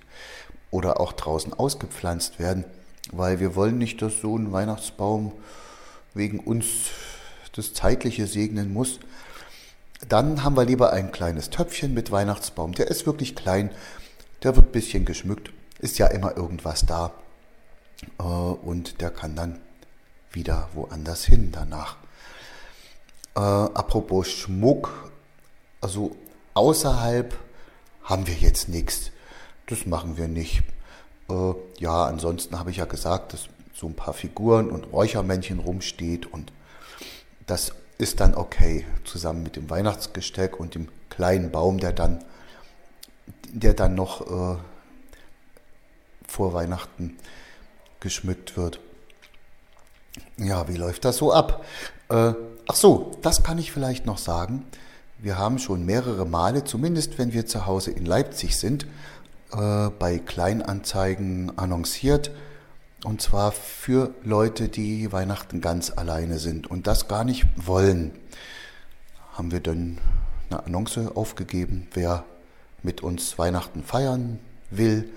oder 0.75 0.99
auch 0.99 1.13
draußen 1.13 1.53
ausgepflanzt 1.55 2.41
werden, 2.41 2.65
weil 3.13 3.39
wir 3.39 3.55
wollen 3.55 3.79
nicht, 3.79 4.03
dass 4.03 4.21
so 4.21 4.37
ein 4.37 4.51
Weihnachtsbaum 4.51 5.31
wegen 6.15 6.41
uns 6.41 6.91
das 7.53 7.75
Zeitliche 7.75 8.27
segnen 8.27 8.73
muss, 8.73 8.99
dann 10.09 10.43
haben 10.43 10.57
wir 10.57 10.65
lieber 10.65 10.93
ein 10.93 11.13
kleines 11.13 11.51
Töpfchen 11.51 11.95
mit 11.95 12.11
Weihnachtsbaum. 12.11 12.73
Der 12.73 12.89
ist 12.89 13.07
wirklich 13.07 13.37
klein, 13.37 13.71
der 14.43 14.57
wird 14.57 14.67
ein 14.67 14.73
bisschen 14.73 15.05
geschmückt, 15.05 15.53
ist 15.79 15.99
ja 15.99 16.09
immer 16.09 16.37
irgendwas 16.37 16.85
da. 16.85 17.13
Äh, 18.19 18.23
und 18.25 19.01
der 19.01 19.11
kann 19.11 19.37
dann 19.37 19.61
wieder 20.33 20.69
woanders 20.75 21.25
hin 21.25 21.53
danach. 21.53 21.99
Äh, 23.37 23.39
apropos 23.39 24.29
Schmuck, 24.29 25.13
also 25.81 26.17
außerhalb 26.55 27.39
haben 28.03 28.27
wir 28.27 28.35
jetzt 28.35 28.69
nichts. 28.69 29.13
Das 29.67 29.87
machen 29.87 30.17
wir 30.17 30.29
nicht. 30.29 30.63
Äh, 31.29 31.55
ja, 31.79 32.05
ansonsten 32.05 32.59
habe 32.59 32.71
ich 32.71 32.79
ja 32.79 32.85
gesagt, 32.85 33.33
dass 33.33 33.49
so 33.75 33.87
ein 33.87 33.95
paar 33.95 34.15
Figuren 34.15 34.71
und 34.71 34.93
Räuchermännchen 34.93 35.59
rumsteht 35.59 36.27
und 36.27 36.53
das 37.47 37.73
ist 37.99 38.21
dann 38.21 38.35
okay, 38.35 38.87
zusammen 39.05 39.43
mit 39.43 39.57
dem 39.57 39.71
Weihnachtsgesteck 39.71 40.59
und 40.59 40.75
dem 40.75 40.89
kleinen 41.11 41.51
Baum, 41.51 41.79
der 41.79 41.93
dann, 41.93 42.25
der 43.51 43.75
dann 43.75 43.95
noch 43.95 44.57
äh, 44.57 44.59
vor 46.27 46.53
Weihnachten 46.53 47.17
geschmückt 48.01 48.57
wird. 48.57 48.81
Ja, 50.37 50.69
wie 50.69 50.77
läuft 50.77 51.05
das 51.05 51.17
so 51.17 51.33
ab? 51.33 51.65
Äh, 52.09 52.35
ach 52.67 52.75
so, 52.75 53.17
das 53.23 53.43
kann 53.43 53.59
ich 53.59 53.73
vielleicht 53.73 54.07
noch 54.07 54.19
sagen. 54.19 54.67
Wir 55.19 55.39
haben 55.39 55.59
schon 55.59 55.87
mehrere 55.87 56.27
Male, 56.27 56.65
zumindest 56.65 57.19
wenn 57.19 57.33
wir 57.33 57.47
zu 57.47 57.67
Hause 57.67 57.93
in 57.93 58.05
Leipzig 58.05 58.59
sind, 58.59 58.87
äh, 59.55 59.91
bei 59.99 60.19
Kleinanzeigen 60.19 61.57
annonciert, 61.59 62.31
und 63.05 63.21
zwar 63.21 63.53
für 63.53 64.15
Leute, 64.23 64.69
die 64.69 65.13
Weihnachten 65.13 65.61
ganz 65.61 65.93
alleine 65.95 66.39
sind 66.39 66.67
und 66.71 66.87
das 66.87 67.07
gar 67.07 67.25
nicht 67.25 67.47
wollen. 67.57 68.13
Haben 69.33 69.53
wir 69.53 69.61
dann 69.61 69.99
eine 70.49 70.65
Annonce 70.65 71.15
aufgegeben, 71.15 71.87
wer 71.93 72.25
mit 72.83 73.03
uns 73.03 73.39
Weihnachten 73.39 73.83
feiern 73.83 74.39
will. 74.71 75.11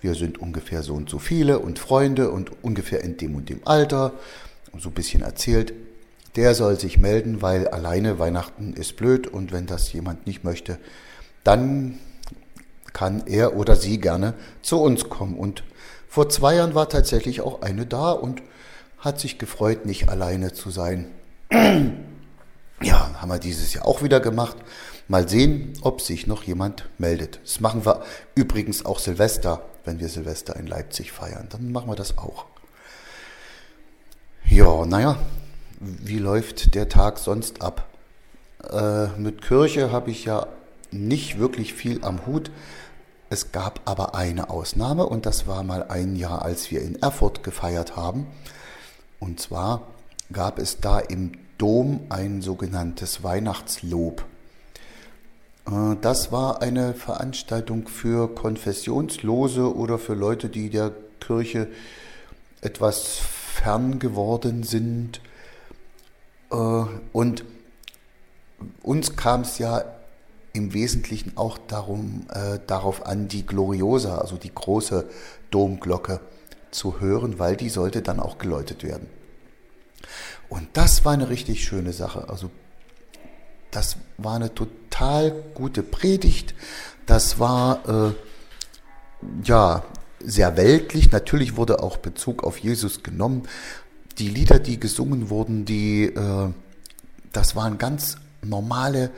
Wir 0.00 0.14
sind 0.14 0.38
ungefähr 0.38 0.82
so 0.82 0.94
und 0.94 1.10
so 1.10 1.18
viele 1.18 1.58
und 1.58 1.78
Freunde 1.78 2.30
und 2.30 2.64
ungefähr 2.64 3.04
in 3.04 3.18
dem 3.18 3.34
und 3.34 3.50
dem 3.50 3.66
Alter. 3.66 4.12
So 4.78 4.88
ein 4.88 4.94
bisschen 4.94 5.22
erzählt. 5.22 5.74
Der 6.36 6.54
soll 6.54 6.80
sich 6.80 6.98
melden, 6.98 7.42
weil 7.42 7.68
alleine 7.68 8.18
Weihnachten 8.18 8.72
ist 8.72 8.96
blöd 8.96 9.26
und 9.26 9.52
wenn 9.52 9.66
das 9.66 9.92
jemand 9.92 10.26
nicht 10.26 10.44
möchte, 10.44 10.78
dann 11.44 11.98
kann 12.92 13.26
er 13.26 13.56
oder 13.56 13.76
sie 13.76 14.00
gerne 14.00 14.34
zu 14.62 14.80
uns 14.80 15.08
kommen 15.08 15.36
und 15.36 15.62
vor 16.08 16.28
zwei 16.28 16.56
Jahren 16.56 16.74
war 16.74 16.88
tatsächlich 16.88 17.40
auch 17.40 17.62
eine 17.62 17.86
da 17.86 18.10
und 18.10 18.42
hat 18.98 19.20
sich 19.20 19.38
gefreut, 19.38 19.86
nicht 19.86 20.08
alleine 20.08 20.52
zu 20.52 20.70
sein. 20.70 21.06
Ja, 22.82 23.20
haben 23.20 23.28
wir 23.28 23.38
dieses 23.38 23.74
Jahr 23.74 23.86
auch 23.86 24.02
wieder 24.02 24.20
gemacht. 24.20 24.56
Mal 25.06 25.28
sehen, 25.28 25.74
ob 25.82 26.00
sich 26.00 26.26
noch 26.26 26.44
jemand 26.44 26.88
meldet. 26.96 27.38
Das 27.44 27.60
machen 27.60 27.84
wir 27.84 28.02
übrigens 28.34 28.86
auch 28.86 28.98
Silvester, 28.98 29.60
wenn 29.84 30.00
wir 30.00 30.08
Silvester 30.08 30.56
in 30.56 30.66
Leipzig 30.66 31.12
feiern. 31.12 31.46
Dann 31.50 31.72
machen 31.72 31.90
wir 31.90 31.94
das 31.94 32.16
auch. 32.16 32.46
Ja, 34.46 34.86
naja, 34.86 35.18
wie 35.78 36.18
läuft 36.18 36.74
der 36.74 36.88
Tag 36.88 37.18
sonst 37.18 37.60
ab? 37.60 37.86
Äh, 38.70 39.08
mit 39.18 39.42
Kirche 39.42 39.92
habe 39.92 40.10
ich 40.10 40.24
ja 40.24 40.46
nicht 40.92 41.38
wirklich 41.38 41.74
viel 41.74 42.04
am 42.04 42.26
Hut. 42.26 42.50
Es 43.28 43.52
gab 43.52 43.80
aber 43.84 44.14
eine 44.14 44.50
Ausnahme 44.50 45.06
und 45.06 45.24
das 45.26 45.46
war 45.46 45.62
mal 45.62 45.84
ein 45.88 46.16
Jahr, 46.16 46.42
als 46.42 46.70
wir 46.70 46.82
in 46.82 47.00
Erfurt 47.00 47.44
gefeiert 47.44 47.96
haben. 47.96 48.26
Und 49.20 49.40
zwar 49.40 49.86
gab 50.32 50.58
es 50.58 50.80
da 50.80 50.98
im 50.98 51.32
Dom 51.58 52.00
ein 52.08 52.42
sogenanntes 52.42 53.22
Weihnachtslob. 53.22 54.24
Äh, 55.66 55.96
das 56.00 56.32
war 56.32 56.62
eine 56.62 56.94
Veranstaltung 56.94 57.88
für 57.88 58.34
Konfessionslose 58.34 59.74
oder 59.74 59.98
für 59.98 60.14
Leute, 60.14 60.48
die 60.48 60.70
der 60.70 60.92
Kirche 61.20 61.68
etwas 62.62 63.18
fern 63.18 63.98
geworden 63.98 64.62
sind. 64.62 65.20
Äh, 66.50 66.84
und 67.12 67.44
uns 68.82 69.16
kam 69.16 69.42
es 69.42 69.58
ja 69.58 69.84
im 70.52 70.72
Wesentlichen 70.72 71.36
auch 71.36 71.58
darum, 71.58 72.26
äh, 72.30 72.58
darauf 72.66 73.06
an, 73.06 73.28
die 73.28 73.46
Gloriosa, 73.46 74.18
also 74.18 74.36
die 74.36 74.54
große 74.54 75.08
Domglocke 75.50 76.20
zu 76.70 77.00
hören, 77.00 77.38
weil 77.38 77.56
die 77.56 77.68
sollte 77.68 78.02
dann 78.02 78.20
auch 78.20 78.38
geläutet 78.38 78.82
werden. 78.82 79.08
Und 80.48 80.68
das 80.72 81.04
war 81.04 81.12
eine 81.12 81.28
richtig 81.28 81.64
schöne 81.64 81.92
Sache. 81.92 82.28
Also 82.28 82.50
das 83.70 83.96
war 84.18 84.36
eine 84.36 84.52
total 84.54 85.30
gute 85.54 85.82
Predigt. 85.82 86.54
Das 87.06 87.38
war 87.38 88.08
äh, 88.08 88.14
ja 89.44 89.84
sehr 90.18 90.56
weltlich. 90.56 91.12
Natürlich 91.12 91.56
wurde 91.56 91.82
auch 91.82 91.96
Bezug 91.96 92.42
auf 92.42 92.58
Jesus 92.58 93.02
genommen. 93.02 93.44
Die 94.18 94.28
Lieder, 94.28 94.58
die 94.58 94.80
gesungen 94.80 95.30
wurden, 95.30 95.64
die 95.64 96.06
äh, 96.06 96.52
das 97.32 97.54
waren 97.54 97.78
ganz 97.78 98.16
normale 98.42 99.10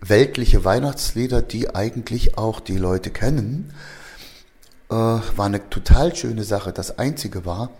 weltliche 0.00 0.64
Weihnachtslieder, 0.64 1.42
die 1.42 1.74
eigentlich 1.74 2.38
auch 2.38 2.60
die 2.60 2.78
Leute 2.78 3.10
kennen. 3.10 3.72
Äh, 4.90 4.94
war 4.94 5.46
eine 5.46 5.68
total 5.70 6.14
schöne 6.14 6.44
Sache. 6.44 6.72
Das 6.72 6.98
Einzige 6.98 7.44
war, 7.44 7.70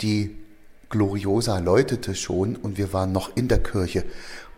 die 0.00 0.36
Gloriosa 0.90 1.58
läutete 1.58 2.14
schon 2.14 2.56
und 2.56 2.78
wir 2.78 2.92
waren 2.92 3.12
noch 3.12 3.36
in 3.36 3.48
der 3.48 3.62
Kirche. 3.62 4.04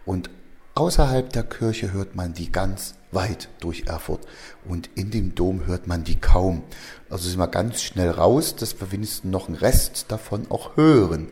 Und 0.05 0.31
außerhalb 0.75 1.33
der 1.33 1.45
Kirche 1.45 1.93
hört 1.93 2.14
man 2.17 2.35
die 2.35 2.52
ganz 2.52 2.95
weit 3.12 3.49
durch 3.61 3.85
Erfurt. 3.87 4.26
Und 4.67 4.90
in 4.95 5.11
dem 5.11 5.35
Dom 5.35 5.67
hört 5.67 5.87
man 5.87 6.05
die 6.05 6.17
kaum. 6.17 6.62
Also 7.09 7.28
sind 7.28 7.38
wir 7.38 7.49
ganz 7.49 7.83
schnell 7.83 8.11
raus, 8.11 8.57
dass 8.57 8.78
wir 8.81 8.93
wenigstens 8.93 9.31
noch 9.31 9.49
einen 9.49 9.57
Rest 9.57 10.07
davon 10.09 10.50
auch 10.50 10.76
hören. 10.76 11.28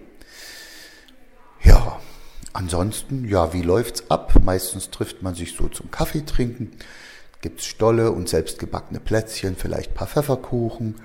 Ja, 1.62 2.00
ansonsten, 2.56 3.28
ja, 3.28 3.52
wie 3.52 3.62
läuft's 3.62 4.10
ab? 4.10 4.34
Meistens 4.42 4.90
trifft 4.90 5.22
man 5.22 5.34
sich 5.34 5.54
so 5.54 5.68
zum 5.68 5.90
Kaffee 5.90 6.24
trinken. 6.24 6.72
Gibt's 7.42 7.66
Stolle 7.66 8.12
und 8.12 8.28
selbstgebackene 8.28 8.98
Plätzchen, 8.98 9.56
vielleicht 9.56 9.94
paar 9.94 10.06
Pfefferkuchen. 10.06 10.96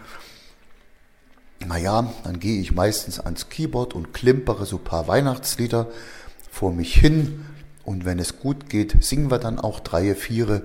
Naja, 1.66 2.12
dann 2.24 2.40
gehe 2.40 2.60
ich 2.62 2.72
meistens 2.72 3.20
ans 3.20 3.50
Keyboard 3.50 3.94
und 3.94 4.14
klimpere 4.14 4.66
so 4.66 4.78
paar 4.78 5.08
Weihnachtslieder 5.08 5.88
vor 6.50 6.72
mich 6.72 6.96
hin. 6.96 7.46
Und 7.84 8.06
wenn 8.06 8.18
es 8.18 8.40
gut 8.40 8.70
geht, 8.70 9.04
singen 9.04 9.30
wir 9.30 9.38
dann 9.38 9.60
auch 9.60 9.82
drei, 9.82 10.16
viere. 10.16 10.64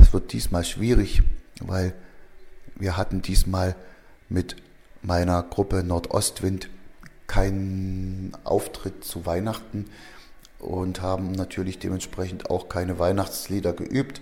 Es 0.00 0.12
wird 0.12 0.32
diesmal 0.32 0.64
schwierig, 0.64 1.22
weil 1.60 1.94
wir 2.76 2.96
hatten 2.96 3.22
diesmal 3.22 3.74
mit 4.28 4.56
meiner 5.02 5.42
Gruppe 5.42 5.82
Nordostwind 5.82 6.68
keinen 7.26 8.32
Auftritt 8.44 9.04
zu 9.04 9.26
Weihnachten 9.26 9.86
und 10.58 11.02
haben 11.02 11.32
natürlich 11.32 11.78
dementsprechend 11.78 12.50
auch 12.50 12.68
keine 12.68 12.98
Weihnachtslieder 12.98 13.72
geübt. 13.72 14.20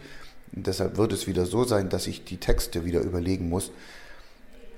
Und 0.55 0.67
deshalb 0.67 0.97
wird 0.97 1.13
es 1.13 1.27
wieder 1.27 1.47
so 1.47 1.65
sein, 1.65 1.89
dass 1.89 2.07
ich 2.07 2.25
die 2.25 2.37
Texte 2.37 2.85
wieder 2.85 3.01
überlegen 3.01 3.49
muss. 3.49 3.71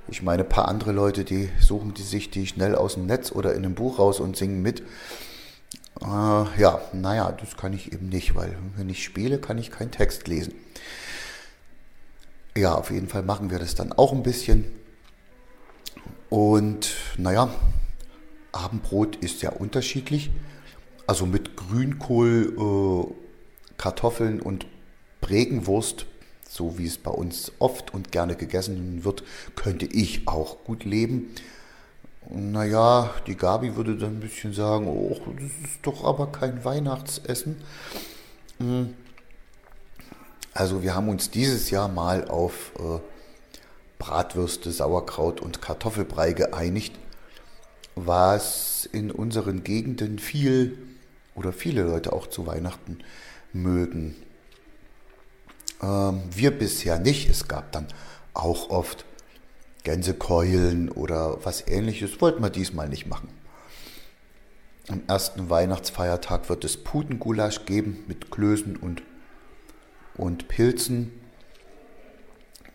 Ich 0.08 0.22
meine, 0.22 0.42
ein 0.42 0.48
paar 0.48 0.68
andere 0.68 0.92
Leute, 0.92 1.24
die 1.24 1.48
suchen 1.60 1.94
die 1.94 2.02
sich 2.02 2.30
die 2.30 2.46
schnell 2.46 2.74
aus 2.74 2.94
dem 2.94 3.06
Netz 3.06 3.32
oder 3.32 3.52
in 3.52 3.64
einem 3.64 3.74
Buch 3.74 3.98
raus 3.98 4.20
und 4.20 4.36
singen 4.36 4.62
mit. 4.62 4.82
Äh, 6.00 6.04
ja, 6.04 6.80
naja, 6.92 7.32
das 7.32 7.56
kann 7.56 7.72
ich 7.72 7.92
eben 7.92 8.08
nicht, 8.10 8.34
weil 8.34 8.56
wenn 8.76 8.90
ich 8.90 9.02
spiele, 9.02 9.38
kann 9.38 9.58
ich 9.58 9.70
keinen 9.70 9.90
Text 9.90 10.28
lesen. 10.28 10.54
Ja, 12.56 12.74
auf 12.74 12.90
jeden 12.90 13.08
Fall 13.08 13.22
machen 13.22 13.50
wir 13.50 13.58
das 13.58 13.74
dann 13.74 13.92
auch 13.92 14.12
ein 14.12 14.22
bisschen. 14.22 14.64
Und 16.28 16.94
naja, 17.16 17.48
Abendbrot 18.54 19.16
ist 19.16 19.42
ja 19.42 19.50
unterschiedlich. 19.50 20.30
Also 21.06 21.26
mit 21.26 21.56
Grünkohl, 21.56 22.54
äh, 22.56 23.74
Kartoffeln 23.76 24.40
und 24.40 24.66
Bregenwurst 25.20 26.06
so 26.54 26.78
wie 26.78 26.86
es 26.86 26.98
bei 26.98 27.10
uns 27.10 27.52
oft 27.58 27.92
und 27.92 28.12
gerne 28.12 28.36
gegessen 28.36 29.04
wird, 29.04 29.24
könnte 29.56 29.86
ich 29.86 30.28
auch 30.28 30.62
gut 30.64 30.84
leben. 30.84 31.34
Naja, 32.30 33.10
die 33.26 33.36
Gabi 33.36 33.76
würde 33.76 33.96
dann 33.96 34.16
ein 34.16 34.20
bisschen 34.20 34.54
sagen, 34.54 34.86
oh, 34.86 35.20
das 35.34 35.70
ist 35.70 35.80
doch 35.82 36.04
aber 36.04 36.28
kein 36.28 36.64
Weihnachtsessen. 36.64 37.56
Hm. 38.58 38.94
Also 40.54 40.82
wir 40.82 40.94
haben 40.94 41.08
uns 41.08 41.30
dieses 41.30 41.70
Jahr 41.70 41.88
mal 41.88 42.28
auf 42.28 42.72
äh, 42.78 43.00
Bratwürste, 43.98 44.70
Sauerkraut 44.70 45.40
und 45.40 45.60
Kartoffelbrei 45.60 46.32
geeinigt, 46.32 46.94
was 47.94 48.88
in 48.92 49.10
unseren 49.10 49.64
Gegenden 49.64 50.18
viel 50.18 50.78
oder 51.34 51.52
viele 51.52 51.82
Leute 51.82 52.12
auch 52.12 52.26
zu 52.26 52.46
Weihnachten 52.46 52.98
mögen. 53.52 54.16
Ähm, 55.82 56.22
wir 56.30 56.50
bisher 56.50 56.98
nicht. 56.98 57.28
Es 57.28 57.48
gab 57.48 57.72
dann 57.72 57.86
auch 58.32 58.70
oft 58.70 59.04
Gänsekeulen 59.84 60.88
oder 60.90 61.44
was 61.44 61.66
ähnliches. 61.68 62.20
Wollten 62.20 62.42
wir 62.42 62.50
diesmal 62.50 62.88
nicht 62.88 63.06
machen. 63.06 63.28
Am 64.88 65.02
ersten 65.06 65.48
Weihnachtsfeiertag 65.48 66.48
wird 66.48 66.64
es 66.64 66.76
Putengulasch 66.76 67.64
geben 67.64 68.04
mit 68.06 68.30
Klößen 68.30 68.76
und, 68.76 69.02
und 70.14 70.48
Pilzen. 70.48 71.12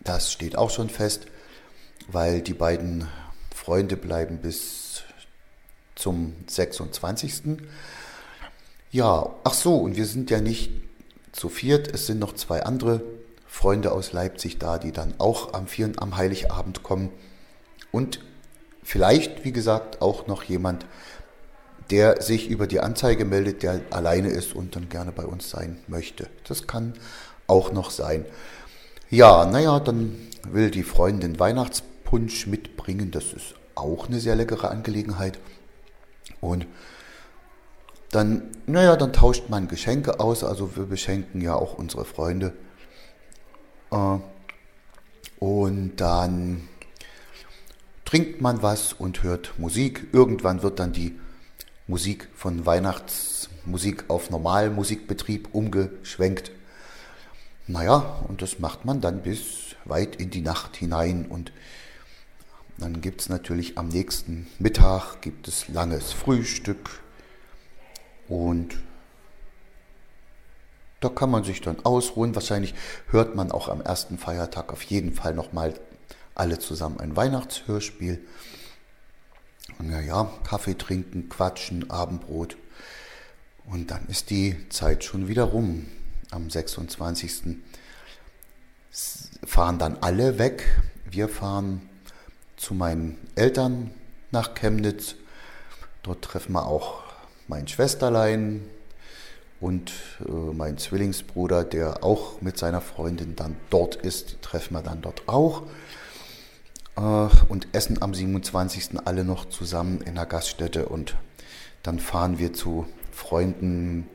Das 0.02 0.32
steht 0.32 0.56
auch 0.56 0.70
schon 0.70 0.90
fest, 0.90 1.26
weil 2.08 2.40
die 2.40 2.54
beiden 2.54 3.06
Freunde 3.54 3.96
bleiben 3.96 4.38
bis 4.38 5.04
zum 6.00 6.34
26. 6.48 7.58
Ja, 8.90 9.30
ach 9.44 9.54
so, 9.54 9.76
und 9.76 9.96
wir 9.96 10.06
sind 10.06 10.30
ja 10.30 10.40
nicht 10.40 10.72
zu 11.32 11.48
viert. 11.48 11.92
Es 11.94 12.06
sind 12.06 12.18
noch 12.18 12.34
zwei 12.34 12.64
andere 12.64 13.02
Freunde 13.46 13.92
aus 13.92 14.12
Leipzig 14.12 14.58
da, 14.58 14.78
die 14.78 14.92
dann 14.92 15.14
auch 15.18 15.52
am, 15.54 15.66
Vier 15.66 15.92
am 15.96 16.16
Heiligabend 16.16 16.82
kommen. 16.82 17.10
Und 17.92 18.20
vielleicht, 18.82 19.44
wie 19.44 19.52
gesagt, 19.52 20.02
auch 20.02 20.26
noch 20.26 20.42
jemand, 20.42 20.86
der 21.90 22.22
sich 22.22 22.48
über 22.48 22.66
die 22.66 22.80
Anzeige 22.80 23.24
meldet, 23.24 23.62
der 23.62 23.80
alleine 23.90 24.28
ist 24.28 24.54
und 24.54 24.76
dann 24.76 24.88
gerne 24.88 25.12
bei 25.12 25.24
uns 25.24 25.50
sein 25.50 25.78
möchte. 25.88 26.28
Das 26.46 26.66
kann 26.66 26.94
auch 27.46 27.72
noch 27.72 27.90
sein. 27.90 28.24
Ja, 29.10 29.44
naja, 29.44 29.80
dann 29.80 30.16
will 30.48 30.70
die 30.70 30.84
Freundin 30.84 31.38
Weihnachtspunsch 31.40 32.46
mitbringen. 32.46 33.10
Das 33.10 33.32
ist 33.32 33.54
auch 33.74 34.08
eine 34.08 34.20
sehr 34.20 34.36
leckere 34.36 34.70
Angelegenheit. 34.70 35.38
Und 36.40 36.66
dann, 38.10 38.50
naja, 38.66 38.96
dann 38.96 39.12
tauscht 39.12 39.48
man 39.48 39.68
Geschenke 39.68 40.20
aus. 40.20 40.42
Also 40.42 40.76
wir 40.76 40.86
beschenken 40.86 41.40
ja 41.40 41.54
auch 41.54 41.74
unsere 41.74 42.04
Freunde. 42.04 42.52
Äh, 43.90 44.18
und 45.38 45.96
dann 45.96 46.68
trinkt 48.04 48.40
man 48.40 48.62
was 48.62 48.92
und 48.92 49.22
hört 49.22 49.58
Musik. 49.58 50.08
Irgendwann 50.12 50.62
wird 50.62 50.80
dann 50.80 50.92
die 50.92 51.18
Musik 51.86 52.28
von 52.34 52.66
Weihnachtsmusik 52.66 54.04
auf 54.08 54.30
Normalmusikbetrieb 54.30 55.48
umgeschwenkt. 55.52 56.50
Naja, 57.66 58.24
und 58.26 58.42
das 58.42 58.58
macht 58.58 58.84
man 58.84 59.00
dann 59.00 59.22
bis 59.22 59.76
weit 59.84 60.16
in 60.16 60.30
die 60.30 60.40
Nacht 60.40 60.76
hinein. 60.76 61.26
Und 61.26 61.52
dann 62.80 63.00
gibt 63.00 63.20
es 63.20 63.28
natürlich 63.28 63.76
am 63.78 63.88
nächsten 63.88 64.46
Mittag 64.58 65.20
gibt 65.20 65.48
es 65.48 65.68
langes 65.68 66.12
Frühstück 66.12 67.00
und 68.28 68.76
da 71.00 71.08
kann 71.08 71.30
man 71.30 71.44
sich 71.44 71.60
dann 71.60 71.84
ausruhen. 71.84 72.34
Wahrscheinlich 72.34 72.74
hört 73.08 73.34
man 73.34 73.50
auch 73.52 73.68
am 73.68 73.80
ersten 73.80 74.18
Feiertag 74.18 74.72
auf 74.72 74.82
jeden 74.82 75.14
Fall 75.14 75.34
nochmal 75.34 75.74
alle 76.34 76.58
zusammen 76.58 77.00
ein 77.00 77.16
Weihnachtshörspiel. 77.16 78.24
Und 79.78 79.90
ja, 79.90 80.30
Kaffee 80.44 80.74
trinken, 80.74 81.28
quatschen, 81.28 81.90
Abendbrot. 81.90 82.56
Und 83.66 83.90
dann 83.90 84.06
ist 84.08 84.30
die 84.30 84.68
Zeit 84.68 85.04
schon 85.04 85.28
wieder 85.28 85.44
rum. 85.44 85.86
Am 86.30 86.50
26. 86.50 87.56
fahren 89.44 89.78
dann 89.78 89.98
alle 90.00 90.38
weg. 90.38 90.66
Wir 91.10 91.28
fahren 91.28 91.89
zu 92.60 92.74
meinen 92.74 93.16
Eltern 93.36 93.90
nach 94.30 94.54
Chemnitz. 94.54 95.14
Dort 96.02 96.22
treffen 96.22 96.52
wir 96.52 96.66
auch 96.66 97.02
mein 97.48 97.66
Schwesterlein 97.66 98.62
und 99.60 99.92
äh, 100.20 100.30
mein 100.30 100.76
Zwillingsbruder, 100.76 101.64
der 101.64 102.04
auch 102.04 102.40
mit 102.42 102.58
seiner 102.58 102.82
Freundin 102.82 103.34
dann 103.34 103.56
dort 103.70 103.96
ist, 103.96 104.32
die 104.32 104.40
treffen 104.42 104.74
wir 104.74 104.82
dann 104.82 105.00
dort 105.00 105.26
auch 105.26 105.62
äh, 106.96 107.00
und 107.48 107.68
essen 107.72 108.02
am 108.02 108.14
27. 108.14 108.90
alle 109.06 109.24
noch 109.24 109.46
zusammen 109.46 110.02
in 110.02 110.14
der 110.14 110.26
Gaststätte 110.26 110.86
und 110.86 111.16
dann 111.82 111.98
fahren 111.98 112.38
wir 112.38 112.52
zu 112.52 112.86
Freunden, 113.10 114.06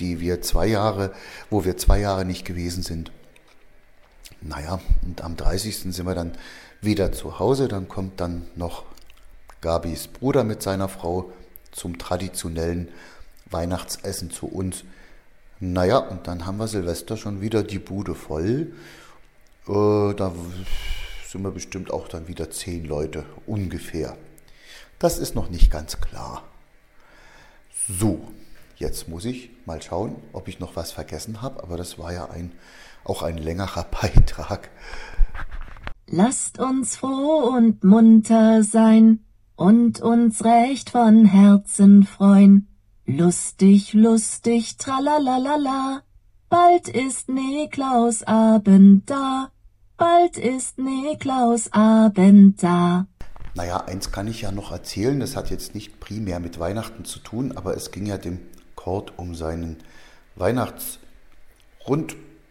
die 0.00 0.18
wir 0.18 0.42
zwei 0.42 0.66
Jahre, 0.66 1.12
wo 1.50 1.64
wir 1.64 1.76
zwei 1.76 2.00
Jahre 2.00 2.24
nicht 2.24 2.44
gewesen 2.44 2.82
sind. 2.82 3.12
Naja, 4.42 4.80
und 5.02 5.22
am 5.22 5.36
30. 5.36 5.78
sind 5.78 6.04
wir 6.04 6.14
dann 6.14 6.32
wieder 6.80 7.12
zu 7.12 7.38
Hause, 7.38 7.68
dann 7.68 7.88
kommt 7.88 8.20
dann 8.20 8.46
noch 8.56 8.84
Gabis 9.60 10.08
Bruder 10.08 10.42
mit 10.42 10.62
seiner 10.62 10.88
Frau 10.88 11.32
zum 11.70 11.98
traditionellen 11.98 12.88
Weihnachtsessen 13.50 14.30
zu 14.30 14.46
uns. 14.46 14.84
Naja, 15.60 15.98
und 15.98 16.26
dann 16.26 16.44
haben 16.44 16.56
wir 16.58 16.66
Silvester 16.66 17.16
schon 17.16 17.40
wieder 17.40 17.62
die 17.62 17.78
Bude 17.78 18.16
voll. 18.16 18.72
Äh, 19.68 20.14
da 20.14 20.32
sind 21.28 21.42
wir 21.42 21.52
bestimmt 21.52 21.92
auch 21.92 22.08
dann 22.08 22.26
wieder 22.26 22.50
zehn 22.50 22.84
Leute 22.84 23.24
ungefähr. 23.46 24.16
Das 24.98 25.18
ist 25.18 25.36
noch 25.36 25.50
nicht 25.50 25.70
ganz 25.70 26.00
klar. 26.00 26.42
So, 27.88 28.28
jetzt 28.76 29.08
muss 29.08 29.24
ich 29.24 29.50
mal 29.66 29.80
schauen, 29.80 30.16
ob 30.32 30.48
ich 30.48 30.58
noch 30.58 30.74
was 30.74 30.90
vergessen 30.90 31.42
habe, 31.42 31.62
aber 31.62 31.76
das 31.76 31.98
war 31.98 32.12
ja 32.12 32.28
ein, 32.30 32.52
auch 33.04 33.22
ein 33.22 33.38
längerer 33.38 33.84
Beitrag. 34.02 34.70
Lasst 36.06 36.58
uns 36.58 36.96
froh 36.96 37.50
und 37.54 37.84
munter 37.84 38.62
sein 38.64 39.24
und 39.56 40.00
uns 40.00 40.44
recht 40.44 40.90
von 40.90 41.24
Herzen 41.24 42.04
freuen. 42.04 42.68
Lustig, 43.06 43.94
lustig, 43.94 44.76
tralalala, 44.76 46.02
bald 46.48 46.88
ist 46.88 47.28
Niklaus 47.28 48.22
Abend 48.22 49.08
da. 49.10 49.50
bald 49.96 50.36
ist 50.36 50.78
Niklaus 50.78 51.72
Abend 51.72 52.62
da. 52.62 53.06
Naja, 53.54 53.84
eins 53.84 54.12
kann 54.12 54.28
ich 54.28 54.42
ja 54.42 54.52
noch 54.52 54.72
erzählen, 54.72 55.20
das 55.20 55.36
hat 55.36 55.50
jetzt 55.50 55.74
nicht 55.74 56.00
primär 56.00 56.40
mit 56.40 56.58
Weihnachten 56.58 57.04
zu 57.04 57.18
tun, 57.18 57.52
aber 57.56 57.76
es 57.76 57.90
ging 57.90 58.06
ja 58.06 58.18
dem 58.18 58.40
Kord 58.74 59.18
um 59.18 59.34
seinen 59.34 59.78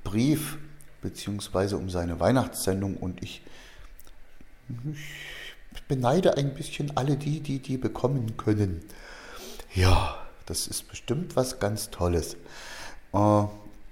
Weihnachtsrundbrief 0.03 0.57
beziehungsweise 1.01 1.77
um 1.77 1.89
seine 1.89 2.19
Weihnachtssendung 2.19 2.97
und 2.97 3.23
ich, 3.23 3.41
ich 5.73 5.83
beneide 5.87 6.37
ein 6.37 6.53
bisschen 6.53 6.95
alle 6.95 7.17
die, 7.17 7.39
die 7.39 7.59
die 7.59 7.77
bekommen 7.77 8.37
können. 8.37 8.83
Ja, 9.73 10.15
das 10.45 10.67
ist 10.67 10.87
bestimmt 10.89 11.35
was 11.35 11.59
ganz 11.59 11.89
Tolles. 11.89 12.35
Äh, 13.13 13.43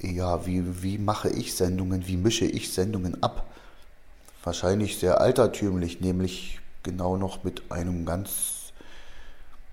ja, 0.02 0.45
wie, 0.45 0.84
wie 0.84 0.98
mache 0.98 1.30
ich 1.30 1.56
Sendungen, 1.56 2.08
wie 2.08 2.17
mische 2.17 2.45
ich 2.45 2.72
Sendungen 2.72 3.24
ab? 3.24 3.48
Wahrscheinlich 4.43 4.98
sehr 4.98 5.19
altertümlich, 5.19 6.00
nämlich 6.00 6.60
genau 6.84 7.17
noch 7.17 7.43
mit 7.43 7.72
einem 7.72 8.06
ganz 8.06 8.72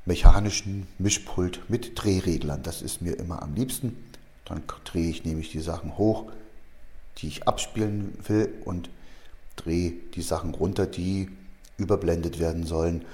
mechanischen 0.07 0.87
Mischpult 0.99 1.68
mit 1.68 2.03
Drehreglern. 2.03 2.62
Das 2.62 2.81
ist 2.81 3.03
mir 3.03 3.18
immer 3.18 3.42
am 3.42 3.55
liebsten. 3.55 4.05
Dann 4.46 4.62
drehe 4.85 5.11
ich 5.11 5.24
nämlich 5.24 5.50
die 5.50 5.61
Sachen 5.61 5.98
hoch, 5.98 6.26
die 7.18 7.28
ich 7.28 7.46
abspielen 7.46 8.16
will 8.26 8.52
und 8.64 8.90
drehe 9.56 9.92
die 10.14 10.22
Sachen 10.22 10.54
runter, 10.54 10.87
die 10.87 11.28
überblendet 11.76 12.38
werden 12.38 12.64
sollen. 12.64 13.04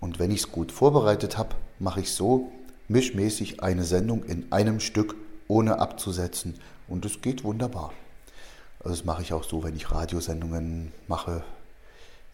Und 0.00 0.18
wenn 0.18 0.30
ich 0.30 0.40
es 0.40 0.52
gut 0.52 0.72
vorbereitet 0.72 1.36
habe, 1.36 1.56
mache 1.78 2.00
ich 2.00 2.12
so 2.12 2.50
mischmäßig 2.88 3.62
eine 3.62 3.84
Sendung 3.84 4.24
in 4.24 4.50
einem 4.52 4.80
Stück, 4.80 5.16
ohne 5.48 5.78
abzusetzen. 5.78 6.54
Und 6.88 7.04
es 7.04 7.20
geht 7.20 7.44
wunderbar. 7.44 7.92
Also 8.80 8.90
das 8.90 9.04
mache 9.04 9.22
ich 9.22 9.32
auch 9.32 9.44
so, 9.44 9.62
wenn 9.62 9.76
ich 9.76 9.90
Radiosendungen 9.90 10.92
mache. 11.06 11.44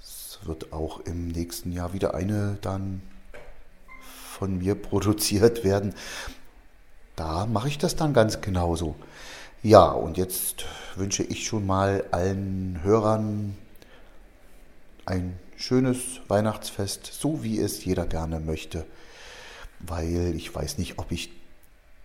Es 0.01 0.39
wird 0.45 0.73
auch 0.73 1.01
im 1.01 1.29
nächsten 1.29 1.73
Jahr 1.73 1.93
wieder 1.93 2.15
eine 2.15 2.59
dann 2.61 3.03
von 4.31 4.59
mir 4.59 4.75
produziert 4.81 5.65
werden. 5.65 5.95
Da 7.17 7.47
mache 7.47 7.69
ich 7.69 7.79
das 7.79 7.97
dann 7.97 8.13
ganz 8.13 8.41
genauso. 8.41 8.95
Ja, 9.63 9.91
und 9.91 10.19
jetzt 10.19 10.67
wünsche 10.95 11.23
ich 11.23 11.47
schon 11.47 11.67
mal 11.67 12.05
allen 12.11 12.81
Hörern 12.83 13.57
ein 15.07 15.39
schönes 15.57 16.21
Weihnachtsfest, 16.29 17.07
so 17.07 17.43
wie 17.43 17.59
es 17.59 17.85
jeder 17.85 18.07
gerne 18.07 18.39
möchte, 18.39 18.85
weil 19.81 20.35
ich 20.37 20.55
weiß 20.55 20.79
nicht, 20.79 20.99
ob 20.99 21.11
ich 21.11 21.31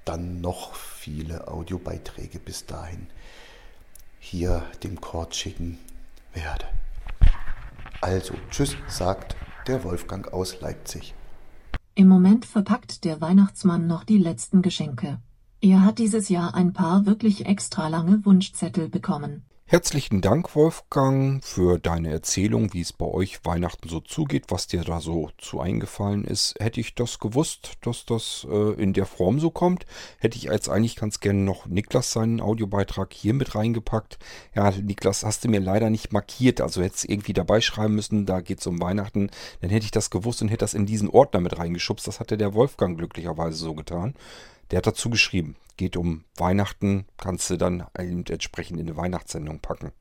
dann 0.06 0.42
noch 0.42 0.74
viele 0.76 1.48
Audiobeiträge 1.48 2.40
bis 2.40 2.66
dahin 2.66 3.08
hier 4.20 4.64
dem 4.84 5.02
Chord 5.02 5.36
schicken 5.36 5.78
werde. 6.34 6.66
Also, 8.00 8.34
tschüss, 8.50 8.76
sagt 8.88 9.36
der 9.68 9.84
Wolfgang 9.84 10.32
aus 10.34 10.62
Leipzig. 10.62 11.14
Im 11.94 12.08
Moment 12.08 12.46
verpackt 12.46 13.04
der 13.04 13.20
Weihnachtsmann 13.20 13.86
noch 13.86 14.06
die 14.06 14.18
letzten 14.18 14.62
Geschenke. 14.62 15.20
Er 15.60 15.84
hat 15.84 16.00
dieses 16.00 16.30
Jahr 16.30 16.56
ein 16.56 16.72
paar 16.72 17.06
wirklich 17.06 17.46
extra 17.46 17.90
lange 17.90 18.24
Wunschzettel 18.26 18.88
bekommen. 18.88 19.44
Herzlichen 19.72 20.20
Dank, 20.20 20.54
Wolfgang, 20.54 21.42
für 21.42 21.80
deine 21.80 22.12
Erzählung, 22.12 22.74
wie 22.74 22.82
es 22.82 22.92
bei 22.92 23.06
euch 23.06 23.46
Weihnachten 23.46 23.88
so 23.88 24.02
zugeht, 24.02 24.48
was 24.50 24.68
dir 24.68 24.84
da 24.84 25.00
so 25.00 25.30
zu 25.38 25.62
eingefallen 25.62 26.26
ist. 26.26 26.56
Hätte 26.60 26.82
ich 26.82 26.94
das 26.94 27.20
gewusst, 27.20 27.78
dass 27.80 28.06
das 28.06 28.46
äh, 28.52 28.74
in 28.74 28.92
der 28.92 29.06
Form 29.06 29.40
so 29.40 29.50
kommt, 29.50 29.86
hätte 30.20 30.38
ich 30.38 30.52
als 30.52 30.68
eigentlich 30.68 30.98
ganz 30.98 31.22
gerne 31.22 31.40
noch 31.40 31.68
Niklas 31.68 32.12
seinen 32.12 32.42
Audiobeitrag 32.42 33.14
hier 33.14 33.34
mit 33.34 33.56
reingepackt. 33.56 34.20
Ja, 34.54 34.72
Niklas, 34.72 35.24
hast 35.24 35.46
du 35.46 35.48
mir 35.48 35.62
leider 35.62 35.90
nicht 35.90 36.12
markiert, 36.12 36.60
also 36.60 36.82
hättest 36.82 37.08
irgendwie 37.08 37.32
dabei 37.32 37.62
schreiben 37.62 37.96
müssen, 37.96 38.26
da 38.26 38.42
geht 38.42 38.60
es 38.60 38.68
um 38.68 38.82
Weihnachten. 38.82 39.30
Dann 39.62 39.70
hätte 39.70 39.86
ich 39.86 39.92
das 39.92 40.10
gewusst 40.10 40.42
und 40.42 40.50
hätte 40.50 40.66
das 40.66 40.74
in 40.74 40.86
diesen 40.86 41.08
Ordner 41.10 41.40
mit 41.40 41.58
reingeschubst. 41.58 42.06
Das 42.08 42.20
hatte 42.20 42.38
der 42.38 42.54
Wolfgang 42.54 42.98
glücklicherweise 42.98 43.56
so 43.56 43.74
getan. 43.74 44.16
Der 44.72 44.78
hat 44.78 44.88
dazu 44.88 45.10
geschrieben, 45.10 45.58
geht 45.76 45.98
um 45.98 46.24
Weihnachten, 46.38 47.06
kannst 47.18 47.50
du 47.50 47.58
dann 47.58 47.86
eben 48.00 48.26
entsprechend 48.26 48.80
in 48.80 48.88
eine 48.88 48.98
Weihnachtssendung 48.98 49.60
packen. 49.60 49.92